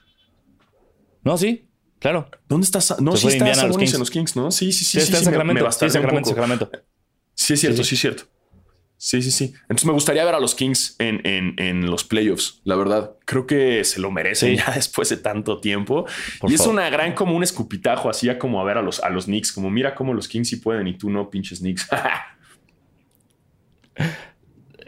[1.24, 1.70] No, sí,
[2.00, 2.30] claro.
[2.48, 2.80] ¿Dónde está?
[3.00, 4.50] No, sí está Sabonis en los Kings, ¿no?
[4.52, 5.00] Sí, sí, sí.
[5.00, 5.72] Sí, está en Sacramento.
[5.72, 6.72] sí, Sacramento, Sacramento.
[7.36, 8.24] Sí, es cierto, sí, es cierto.
[9.02, 9.54] Sí, sí, sí.
[9.62, 13.16] Entonces me gustaría ver a los Kings en, en, los playoffs, la verdad.
[13.24, 16.06] Creo que se lo merecen ya después de tanto tiempo.
[16.46, 19.24] y es una gran como un escupitajo, así como a ver a los, a los
[19.24, 21.88] Knicks, como mira cómo los Kings sí pueden y tú no, pinches Knicks.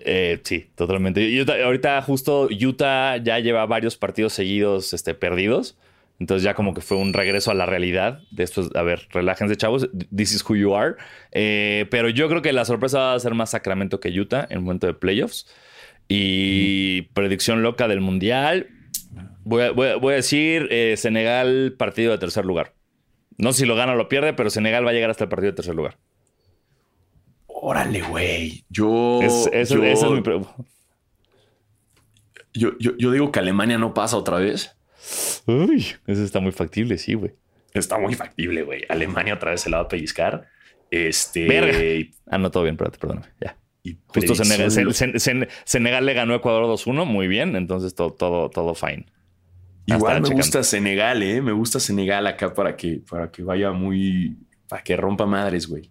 [0.03, 1.45] Eh, sí, totalmente.
[1.64, 5.78] ahorita justo Utah ya lleva varios partidos seguidos este, perdidos.
[6.22, 8.69] Entonces ya como que fue un regreso a la realidad de esto.
[8.76, 10.93] A ver, relájense chavos, this is who you are.
[11.32, 14.57] Eh, pero yo creo que la sorpresa va a ser más Sacramento que Utah en
[14.57, 15.47] el momento de playoffs.
[16.07, 18.67] Y predicción loca del Mundial.
[19.45, 22.76] Voy a, decir eh, Senegal partido de tercer lugar.
[23.39, 25.30] No sé si lo gana o lo pierde, pero Senegal va a llegar hasta el
[25.32, 25.97] partido de tercer lugar.
[27.47, 28.63] Órale, güey.
[28.69, 30.53] Yo, esa es mi pregunta.
[32.53, 34.78] yo, yo digo que Alemania no pasa otra vez.
[35.45, 37.34] Uy, eso está muy factible, sí, güey.
[37.74, 38.84] Está muy factible, güey.
[38.89, 40.47] Alemania otra vez se la va a pellizcar.
[40.89, 42.12] Este.
[42.28, 43.28] Ah, no, todo bien, perdóname, perdóname.
[43.39, 43.58] Ya.
[43.84, 44.36] Y Justo
[45.66, 47.56] Senegal, le ganó a Ecuador 2-1, muy bien.
[47.56, 49.06] Entonces todo, todo, todo fine.
[49.86, 51.41] Igual me gusta Senegal, ¿eh?
[51.41, 54.38] Me gusta Senegal acá para que, para que vaya muy.
[54.68, 55.89] para que rompa madres, güey.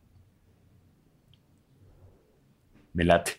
[2.93, 3.33] Me late.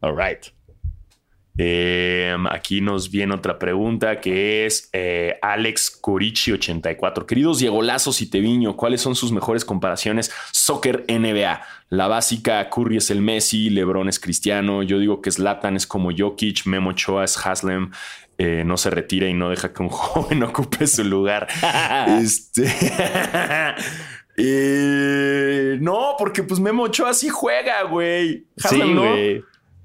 [0.00, 0.55] All right.
[1.58, 7.24] Em, aquí nos viene otra pregunta que es eh, Alex Corichi84.
[7.24, 10.30] Queridos Diego Lazos y Teviño, ¿cuáles son sus mejores comparaciones?
[10.52, 11.62] Soccer NBA.
[11.88, 14.82] La básica, Curry es el Messi, LeBron es Cristiano.
[14.82, 17.90] Yo digo que Zlatan es como Jokic, Memo Choa es Haslem.
[18.38, 21.48] Eh, no se retira y no deja que un joven ocupe su lugar.
[22.20, 22.66] este.
[24.38, 28.46] Eh, no, porque pues Memo Ochoa sí juega, güey.
[28.56, 29.42] sí, güey.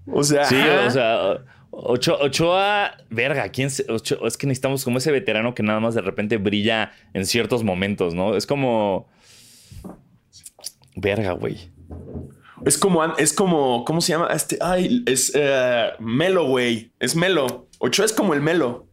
[0.07, 1.37] O sea, sí, o sea,
[1.71, 3.83] Ochoa, verga, ¿quién es
[4.37, 8.35] que necesitamos como ese veterano que nada más de repente brilla en ciertos momentos, ¿no?
[8.35, 9.09] Es como.
[10.95, 11.71] Verga, güey.
[12.65, 14.27] Es como, es como, ¿cómo se llama?
[14.27, 16.91] Este, ay, es eh, Melo, güey.
[16.99, 17.67] Es Melo.
[17.79, 18.87] Ochoa es como el Melo.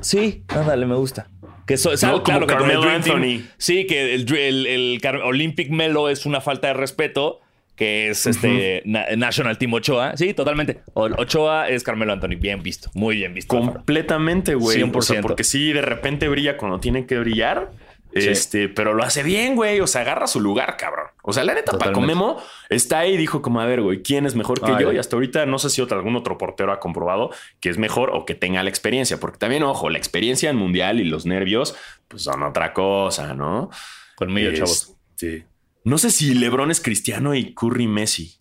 [0.00, 1.28] Sí, ándale, me gusta.
[1.66, 3.44] Que eso es algo claro que Carmelo Anthony.
[3.56, 7.40] sí, que el, el, Olympic Melo es una falta de respeto
[7.80, 10.14] que es este National Team Ochoa.
[10.14, 10.82] Sí, totalmente.
[10.92, 12.36] Ochoa es Carmelo Anthony.
[12.38, 12.90] Bien visto.
[12.92, 13.56] Muy bien visto.
[13.56, 14.82] Completamente, güey.
[14.82, 15.22] 100%.
[15.22, 17.70] porque sí, de repente brilla cuando tiene que brillar.
[18.12, 19.80] Este, pero lo hace bien, güey.
[19.80, 21.06] O sea, agarra su lugar, cabrón.
[21.22, 22.36] O sea, la neta, Paco Memo
[22.68, 24.92] está ahí y dijo como, a ver, güey, ¿quién es mejor que yo?
[24.92, 28.10] Y hasta ahorita no sé si otro, algún otro portero ha comprobado que es mejor
[28.12, 29.18] o que tenga la experiencia.
[29.18, 31.74] Porque también, ojo, la experiencia en mundial y los nervios,
[32.08, 33.70] pues son otra cosa, ¿no?
[34.16, 34.94] Conmigo, chavos.
[35.16, 35.44] Sí.
[35.84, 38.40] No sé si LeBron es Cristiano y Curry Messi.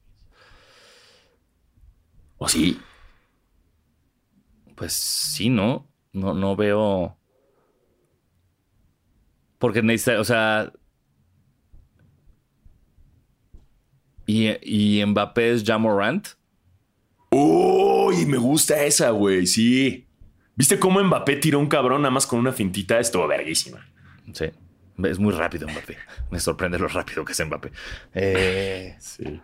[2.37, 2.79] ¿O sí?
[4.75, 5.87] Pues sí, ¿no?
[6.13, 7.17] No, no veo.
[9.57, 10.71] Porque necesita, o sea.
[14.25, 16.27] ¿Y, y Mbappé es Jamorant?
[17.31, 19.47] Uy, me gusta esa, güey.
[19.47, 20.07] Sí.
[20.55, 22.99] ¿Viste cómo Mbappé tiró un cabrón nada más con una fintita?
[22.99, 23.85] Estuvo verguísima.
[24.33, 24.45] Sí.
[25.03, 25.97] Es muy rápido Mbappé.
[26.31, 27.71] Me sorprende lo rápido que es Mbappé.
[28.13, 29.41] Eh, sí.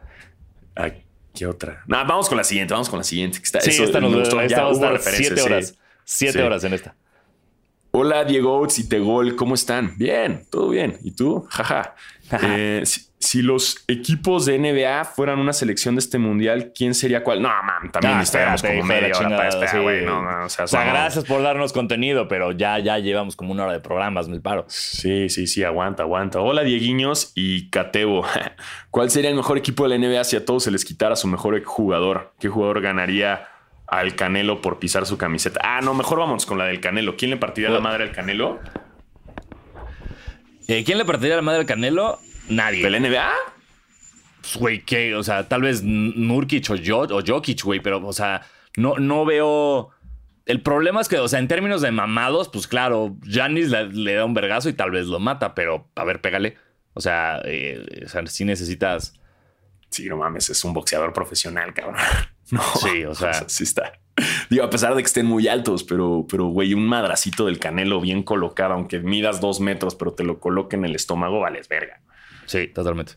[1.34, 1.84] ¿Qué otra?
[1.88, 3.40] No, vamos con la siguiente, vamos con la siguiente.
[3.44, 4.42] sí, esta nos gustó.
[4.42, 5.76] Esta siete horas.
[6.04, 6.96] Siete horas en esta.
[7.92, 9.98] Hola, Diego y Tegol, ¿cómo están?
[9.98, 10.98] Bien, todo bien.
[11.04, 11.46] ¿Y tú?
[11.50, 11.96] Jaja.
[12.42, 12.82] Eh,
[13.26, 17.42] si, los equipos de NBA fueran una selección de este mundial, ¿quién sería cuál?
[17.42, 20.06] No, man, también ah, estaríamos como media hora para esperar, güey.
[20.06, 24.28] o sea, gracias por darnos contenido, pero ya, ya llevamos como una hora de programas,
[24.28, 24.66] me paro.
[24.68, 26.40] Sí, sí, sí, aguanta, aguanta.
[26.40, 28.26] Hola, Dieguiños y Catebo.
[28.92, 31.28] ¿Cuál sería el mejor equipo de la NBA si a todos se les quitara su
[31.28, 32.34] mejor jugador?
[32.40, 33.48] ¿Qué jugador ganaría
[33.88, 35.60] al Canelo por pisar su camiseta?
[35.64, 37.16] Ah, no, mejor vamos con la del Canelo.
[37.18, 38.60] ¿Quién le partiría la madre al Canelo?
[40.68, 42.20] Eh, ¿Quién le partiría la madre al Canelo?
[42.50, 42.84] Nadie.
[42.84, 43.32] ¿Del NBA?
[44.42, 45.16] Pues, güey, ¿qué?
[45.16, 46.74] O sea, tal vez Nurkic o,
[47.16, 48.42] o Jokic, güey, pero, o sea,
[48.78, 49.90] no, no veo.
[50.46, 54.26] El problema es que, o sea, en términos de mamados, pues claro, Janis le, da
[54.26, 56.58] un vergazo y tal vez lo mata, pero a ver, pégale.
[56.94, 59.20] O sea, eh, o sea sí necesitas.
[59.90, 61.96] Sí, no mames, es un boxeador profesional, cabrón.
[62.52, 63.94] No, sí, o sea, sí está.
[64.52, 68.00] Digo, a pesar de que estén muy altos, pero, pero, güey, un madracito del canelo
[68.00, 72.02] bien colocado, aunque midas dos metros, pero te lo coloque en el estómago, vales verga.
[72.46, 73.14] Sí, totalmente.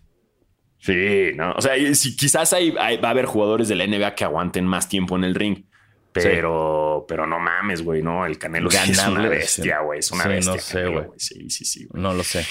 [0.79, 1.53] Sí, no.
[1.53, 4.89] O sea, si, quizás hay, va a haber jugadores de la NBA que aguanten más
[4.89, 5.65] tiempo en el ring.
[6.13, 8.27] Pero, pero no mames, güey, no.
[8.27, 10.01] El Canelo es una bestia, güey.
[10.01, 10.53] Es una bestia.
[10.53, 11.07] No sé, güey.
[11.17, 11.89] Sí, sí, sí.
[11.93, 12.45] No lo sé.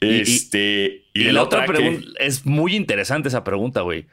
[0.00, 1.06] Este.
[1.14, 4.06] Y, la, otra, pregunta es muy interesante esa pregunta, güey.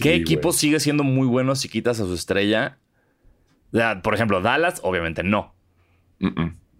[0.00, 2.78] ¿Qué equipo sigue siendo muy bueno si quitas a su estrella?
[4.02, 5.54] Por ejemplo, Dallas, obviamente no.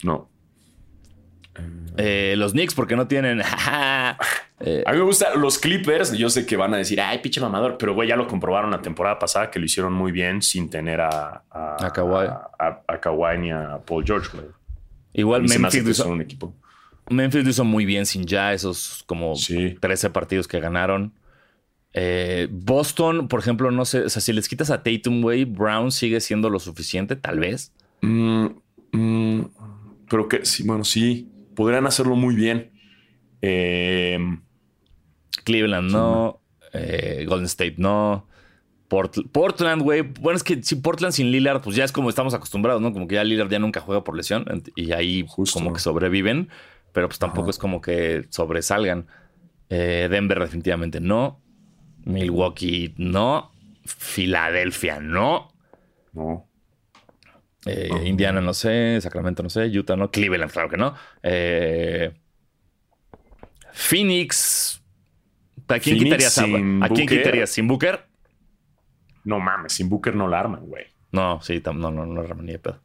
[0.02, 0.31] no.
[1.96, 3.42] Eh, los Knicks, porque no tienen.
[4.64, 6.12] Eh, a mí me gustan los Clippers.
[6.12, 8.80] Yo sé que van a decir, ay, pinche mamador, pero güey, ya lo comprobaron la
[8.80, 12.28] temporada pasada que lo hicieron muy bien sin tener a, a, a Kawhi.
[12.60, 14.28] A, Kawhi ni a Paul George.
[15.14, 16.54] Igual Memphis hizo, un equipo.
[17.10, 21.12] Memphis lo hizo muy bien sin ya esos como 13 partidos que ganaron.
[21.92, 25.90] Eh, Boston, por ejemplo, no sé, o sea, si les quitas a Tatum, güey, Brown
[25.90, 27.72] sigue siendo lo suficiente, tal vez.
[28.00, 28.46] Mm,
[28.92, 29.40] mm,
[30.08, 32.70] pero que sí, bueno, sí podrían hacerlo muy bien.
[33.40, 34.42] Em,
[35.44, 36.40] Cleveland no,
[36.72, 38.26] eh, Golden State no.
[39.32, 40.02] Portland, güey.
[40.02, 42.92] Bueno, es que si Portland sin Lillard, pues ya es como estamos acostumbrados, ¿no?
[42.92, 44.44] Como que ya Lillard ya nunca juega por lesión
[44.76, 46.50] y ahí como que sobreviven,
[46.92, 49.06] pero pues tampoco es como que sobresalgan.
[49.70, 51.40] Eh, Denver definitivamente no.
[52.04, 53.52] Milwaukee no.
[53.86, 55.48] Filadelfia no.
[56.12, 56.51] No.
[57.66, 60.94] Eh, Indiana no sé, Sacramento no sé, Utah no, Cleveland claro que no.
[61.22, 62.12] Eh,
[63.72, 64.82] Phoenix.
[65.68, 66.38] ¿A quién quitarías?
[66.38, 66.44] ¿A,
[66.88, 67.50] quién quitarías?
[67.50, 68.04] ¿Sin Booker?
[69.24, 70.86] No mames, sin Booker no la arman, güey.
[71.12, 72.80] No, sí, no, no, no la arman ni de pedo.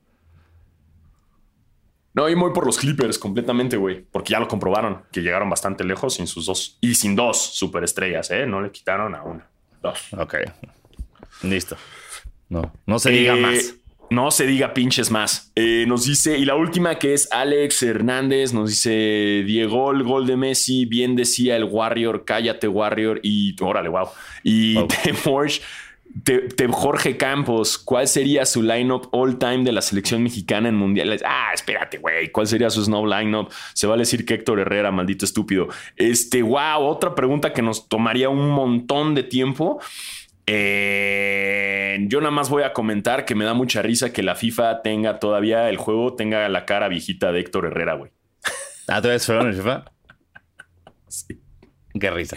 [2.13, 4.01] No, y voy por los Clippers completamente, güey.
[4.01, 6.77] Porque ya lo comprobaron, que llegaron bastante lejos sin sus dos.
[6.81, 8.47] Y sin dos superestrellas, ¿eh?
[8.47, 9.47] No le quitaron a una.
[9.83, 10.13] Dos.
[10.13, 10.35] Ok.
[11.43, 11.77] Listo.
[12.49, 13.75] No, no se diga eh, más.
[14.09, 15.51] No se diga pinches más.
[15.55, 20.25] Eh, nos dice, y la última que es Alex Hernández, nos dice Diego, el gol
[20.25, 24.07] de Messi, bien decía el Warrior, cállate Warrior, y órale, wow.
[24.43, 24.75] Y
[26.71, 31.21] Jorge Campos, ¿cuál sería su lineup all time de la selección mexicana en mundiales?
[31.25, 33.51] Ah, espérate, güey, ¿cuál sería su snow lineup?
[33.73, 35.67] Se va a decir que Héctor Herrera, maldito estúpido.
[35.95, 39.79] Este, wow, otra pregunta que nos tomaría un montón de tiempo.
[40.47, 44.81] Eh, yo nada más voy a comentar que me da mucha risa que la FIFA
[44.81, 48.11] tenga todavía el juego, tenga la cara viejita de Héctor Herrera, güey.
[48.87, 49.25] ¿Ah, todavía es
[49.57, 49.85] FIFA?
[51.09, 51.39] Sí.
[51.99, 52.35] Qué risa.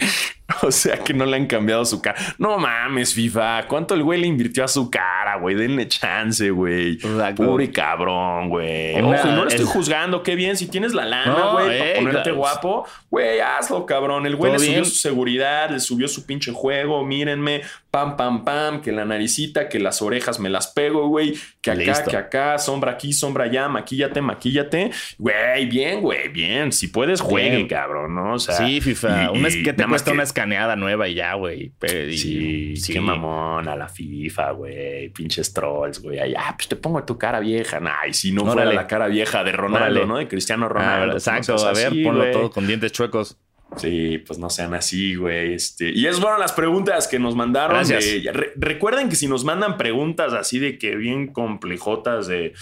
[0.63, 2.19] O sea que no le han cambiado su cara.
[2.37, 3.67] No mames, FIFA.
[3.67, 5.55] ¿Cuánto el güey le invirtió a su cara, güey?
[5.55, 6.97] Denle chance, güey.
[7.35, 8.99] Pobre cabrón, güey.
[9.01, 10.23] Ojo, no lo estoy juzgando.
[10.23, 10.57] Qué bien.
[10.57, 12.37] Si tienes la lana, No, güey, para eh, ponerte claro.
[12.37, 14.25] guapo, güey, hazlo, cabrón.
[14.25, 14.85] El güey le subió bien.
[14.85, 17.05] su seguridad, le subió su pinche juego.
[17.05, 17.61] Mírenme,
[17.91, 18.81] pam, pam, pam.
[18.81, 21.33] Que la naricita, que las orejas me las pego, güey.
[21.61, 22.09] Que acá, Listo.
[22.11, 24.91] que acá, sombra aquí, sombra allá, maquíllate, maquíllate.
[25.17, 26.71] Güey, bien, güey, bien.
[26.71, 27.67] Si puedes, juegue, Bien.
[27.67, 28.33] cabrón, ¿no?
[28.35, 29.25] O sea, sí, FIFA.
[29.33, 31.73] y- Una es- y ¿Qué te cuesta que- una escaneada nueva y ya, güey?
[32.17, 32.93] Sí, sí.
[32.93, 35.09] qué mamón a la FIFA, güey.
[35.09, 36.19] Pinches trolls, güey.
[36.35, 37.79] Ah, pues te pongo tu cara vieja.
[37.79, 40.05] Nah, y si no fuera la cara vieja de Ronaldo, Órale.
[40.05, 40.17] ¿no?
[40.17, 41.13] De Cristiano Ah, Ronaldo.
[41.17, 41.51] exacto.
[41.53, 43.37] No seas a ver, así, ponlo todo con dientes chuecos.
[43.77, 45.53] Sí, pues no sean así, güey.
[45.53, 47.77] Este, y es bueno las preguntas que nos mandaron.
[47.77, 48.03] Gracias.
[48.05, 52.53] de- re- recuerden que si nos mandan preguntas así de que bien complejotas de.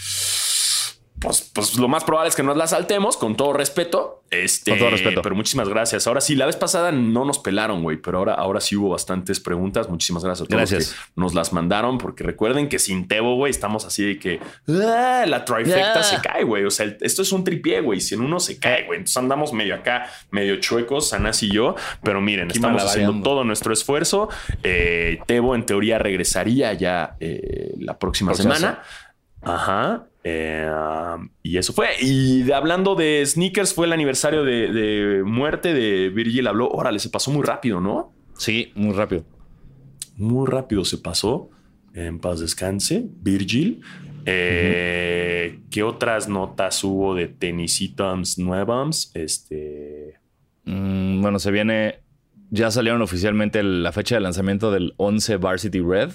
[1.22, 4.24] Pues, pues lo más probable es que nos las saltemos con todo respeto.
[4.32, 5.22] Este, Con todo respeto.
[5.24, 6.05] Pero muchísimas gracias.
[6.05, 9.39] Ahora sí, la vez pasada no nos pelaron, güey, pero ahora, ahora sí hubo bastantes
[9.39, 9.89] preguntas.
[9.89, 10.93] Muchísimas gracias a todos los Gracias.
[10.93, 14.39] que nos las mandaron, porque recuerden que sin Tebo, güey, estamos así de que
[14.70, 16.63] ah, la trifecta se cae, güey.
[16.65, 17.99] O sea, el- esto es un tripié, güey.
[18.01, 18.99] Si en uno se cae, güey.
[18.99, 21.76] Entonces andamos medio acá, medio chuecos, Sanas y yo.
[22.03, 24.30] Pero miren, estamos haciendo todo nuestro esfuerzo.
[24.63, 28.84] Eh, Tebo, en teoría, regresaría ya eh, la próxima Próxima semana.
[29.41, 30.03] Ajá.
[30.24, 30.70] Eh,
[31.15, 31.88] um, y eso fue.
[32.01, 36.47] Y de- hablando de sneakers, fue el aniversario de, de muerte de Virgil.
[36.47, 38.13] Habló, órale, se pasó muy rápido, ¿no?
[38.38, 39.26] Sí, muy rápido.
[40.17, 41.49] Muy rápido se pasó.
[41.93, 43.82] En paz descanse, Virgil.
[44.26, 49.11] Eh, ¿Qué otras notas hubo de tenisitos nuevas?
[49.15, 50.15] Este.
[50.65, 51.99] Mm, bueno, se viene.
[52.51, 56.11] Ya salieron oficialmente la fecha de lanzamiento del 11 Varsity Red,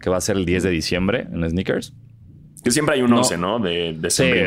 [0.00, 1.94] que va a ser el 10 de diciembre en Sneakers.
[2.62, 3.18] Que siempre hay un No.
[3.18, 3.58] 11, ¿no?
[3.58, 4.46] De, de Sí, eh,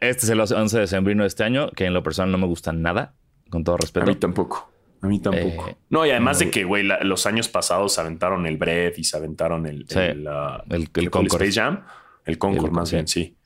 [0.00, 2.46] este es el 11 de sembrino de este año, que en lo personal no me
[2.46, 3.14] gusta nada,
[3.50, 4.06] con todo A respeto.
[4.06, 4.70] mí tampoco.
[5.02, 5.68] A mí tampoco.
[5.68, 6.46] Eh, no, y además no.
[6.46, 9.84] de que, güey, la- los años pasados se aventaron el Bread y se aventaron el,
[9.88, 9.98] Sí.
[9.98, 10.26] el,
[10.70, 11.10] El-.
[11.10, 11.42] Concord.
[11.42, 11.84] Space Jam.
[12.24, 12.96] El Concord, El- más sí.
[12.96, 13.36] bien, sí.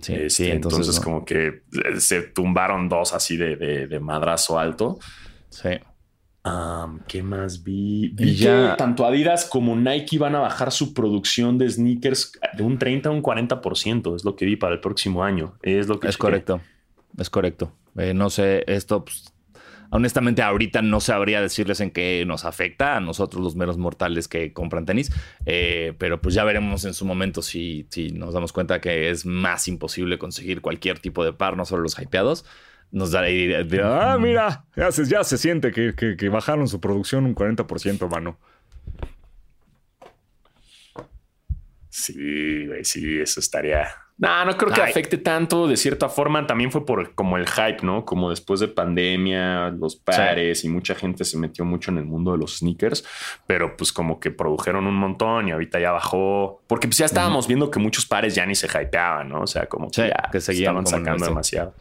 [0.00, 1.04] Sí, Este, sí, entonces, entonces, no.
[1.04, 4.98] como que eh, se tumbaron dos así de, de- de madrazo alto.
[5.48, 5.70] Sí.
[7.08, 8.06] ¿Qué más vi?
[8.06, 12.32] Y Vi ya- que tanto Adidas como Nike van a bajar su producción de sneakers
[12.56, 14.14] de un 30 a un 40%.
[14.16, 15.54] Es lo que vi para el próximo año.
[15.62, 16.20] Es lo que Es chequé.
[16.22, 16.60] correcto.
[17.18, 17.72] Es correcto.
[17.96, 19.32] Eh, no sé, esto, pues,
[19.90, 24.52] honestamente, ahorita no sabría decirles en qué nos afecta a nosotros, los meros mortales que
[24.52, 25.10] compran tenis.
[25.46, 29.24] Eh, pero pues ya veremos en su momento si, si nos damos cuenta que es
[29.24, 32.44] más imposible conseguir cualquier tipo de par, no solo los hypeados.
[32.92, 36.66] Nos dará idea de, ah, mira, ya se, ya se siente que, que- que bajaron
[36.68, 38.38] su producción un 40%, mano.
[41.88, 43.88] Sí, güey, sí, eso estaría.
[44.18, 44.90] No, no creo que Ay.
[44.90, 45.66] afecte tanto.
[45.66, 48.04] De cierta forma, también fue por como el hype, ¿no?
[48.04, 52.32] Como después de pandemia, los pares y mucha gente se metió mucho en el mundo
[52.32, 53.04] de los sneakers,
[53.46, 56.62] pero pues como que produjeron un montón y ahorita ya bajó.
[56.66, 59.42] Porque pues ya estábamos viendo que muchos pares ya ni se hypeaban, ¿no?
[59.42, 61.74] O sea, como que Sí, ya que seguían estaban sacando ese- demasiado.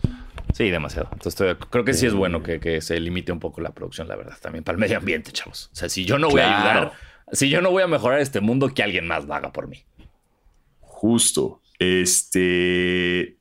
[0.55, 1.09] Sí, demasiado.
[1.11, 4.15] Entonces creo que sí es bueno que, que se limite un poco la producción, la
[4.15, 5.69] verdad, también para el medio ambiente, chavos.
[5.73, 6.91] O sea, si yo no voy a ayudar,
[7.33, 9.83] si yo no voy a mejorar este mundo, que alguien más lo haga por mí.
[10.79, 11.61] Justo.
[11.77, 13.35] Este.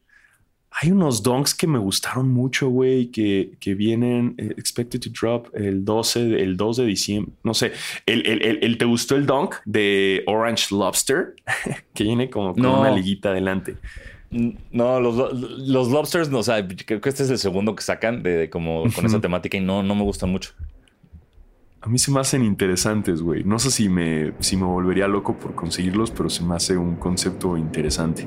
[0.76, 5.54] Hay unos donks que me gustaron mucho, güey, que, que vienen eh, expected to drop
[5.54, 7.32] el 12, de- el 2 de diciembre.
[7.44, 7.70] No sé,
[8.06, 11.36] el, el- el- el- ¿te gustó el donk de Orange Lobster?
[11.94, 12.80] que viene como con No.
[12.80, 13.76] una liguita adelante.
[14.72, 18.22] No, los, los lobsters, no, o sea, creo que este es el segundo que sacan
[18.24, 20.52] de, de como con esa temática y no, no me gustan mucho.
[21.80, 23.44] A mí se me hacen interesantes, güey.
[23.44, 26.96] No sé si me, si me volvería loco por conseguirlos, pero se me hace un
[26.96, 28.26] concepto interesante.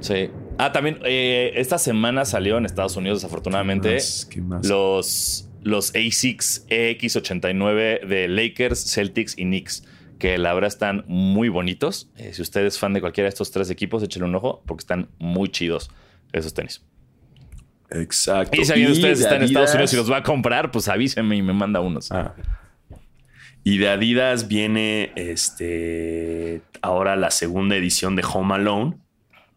[0.00, 0.30] Sí.
[0.58, 4.28] Ah, también eh, esta semana salió en Estados Unidos, desafortunadamente, más?
[4.30, 4.66] ¿Qué más?
[4.66, 9.84] los, los ASICS EX89 de Lakers, Celtics y Knicks,
[10.20, 12.08] que la verdad están muy bonitos.
[12.16, 14.82] Eh, si usted es fan de cualquiera de estos tres equipos, échale un ojo porque
[14.82, 15.90] están muy chidos
[16.32, 16.84] esos tenis.
[17.90, 18.56] Exacto.
[18.60, 20.22] Y si alguien de ustedes de está en Estados Adidas- Unidos y los va a
[20.22, 22.12] comprar, pues avíseme y me manda unos.
[22.12, 22.36] Ah.
[23.64, 28.96] Y de Adidas viene este ahora la segunda edición de Home Alone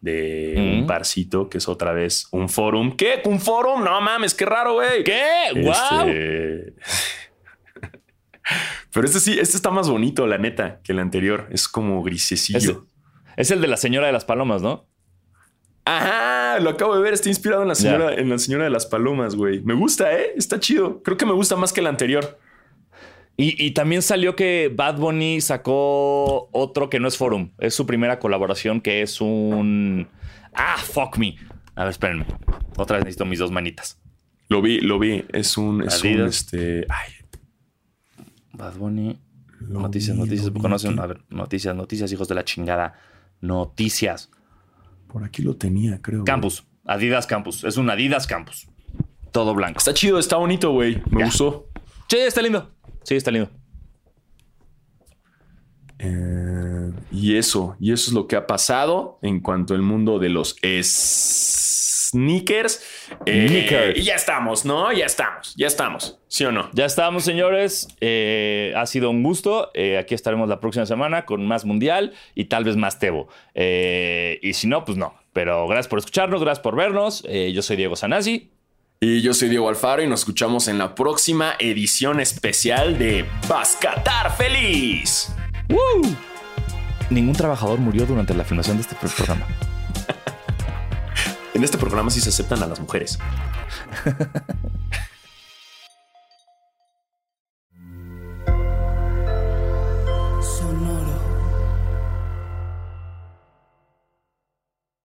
[0.00, 0.86] de un Mm.
[0.86, 2.96] parcito que es otra vez un forum.
[2.96, 3.22] ¿Qué?
[3.24, 3.82] ¿Un forum?
[3.84, 5.04] No mames, qué raro, güey.
[5.04, 5.22] ¿Qué?
[5.54, 6.74] ¡Wow!
[8.94, 11.48] Pero este sí, este está más bonito, la neta, que el anterior.
[11.50, 12.86] Es como grisecillo.
[13.36, 14.86] Es, es el de la señora de las palomas, ¿no?
[15.84, 17.12] Ajá, lo acabo de ver.
[17.12, 19.60] Está inspirado en la señora, en la señora de las palomas, güey.
[19.62, 20.32] Me gusta, ¿eh?
[20.36, 21.02] Está chido.
[21.02, 22.38] Creo que me gusta más que el anterior.
[23.36, 27.50] Y, y también salió que Bad Bunny sacó otro que no es Forum.
[27.58, 30.08] Es su primera colaboración que es un...
[30.54, 31.36] Ah, fuck me.
[31.74, 32.26] A ver, espérenme.
[32.76, 34.00] Otra vez necesito mis dos manitas.
[34.48, 35.24] Lo vi, lo vi.
[35.32, 37.13] Es un, es un, este, ay.
[38.54, 39.18] Bad Bunny.
[39.60, 40.50] Lo Noticias, vi, noticias.
[40.50, 40.98] conocen?
[40.98, 42.94] A ver, noticias, noticias, hijos de la chingada.
[43.40, 44.30] Noticias.
[45.08, 46.20] Por aquí lo tenía, creo.
[46.20, 46.26] güey.
[46.26, 46.64] Campus.
[46.86, 47.64] Adidas Campus.
[47.64, 48.66] Es un Adidas Campus.
[49.32, 49.78] Todo blanco.
[49.78, 51.02] Está chido, está bonito, güey.
[51.10, 51.26] Me Ya.
[51.26, 51.68] gustó.
[52.08, 52.70] Sí, está lindo.
[53.04, 53.50] Sí, está lindo.
[55.98, 60.28] Eh, y eso, y eso es lo que ha pasado en cuanto al mundo de
[60.28, 60.56] los
[62.14, 62.82] sneakers.
[63.26, 64.92] Eh, y ya estamos, ¿no?
[64.92, 66.18] Ya estamos, ya estamos.
[66.28, 66.70] ¿Sí o no?
[66.72, 67.88] Ya estamos, señores.
[68.00, 69.70] Eh, ha sido un gusto.
[69.74, 73.28] Eh, aquí estaremos la próxima semana con más Mundial y tal vez más Tebo.
[73.54, 75.14] Eh, y si no, pues no.
[75.32, 77.22] Pero gracias por escucharnos, gracias por vernos.
[77.52, 78.50] Yo soy Diego Sanasi.
[79.00, 84.34] Y yo soy Diego Alfaro y nos escuchamos en la próxima edición especial de Bascatar
[84.36, 85.34] Feliz.
[85.68, 86.16] ¡Woo!
[87.10, 89.46] Ningún trabajador murió durante la filmación de este pro- programa.
[91.54, 93.18] En este programa sí se aceptan a las mujeres.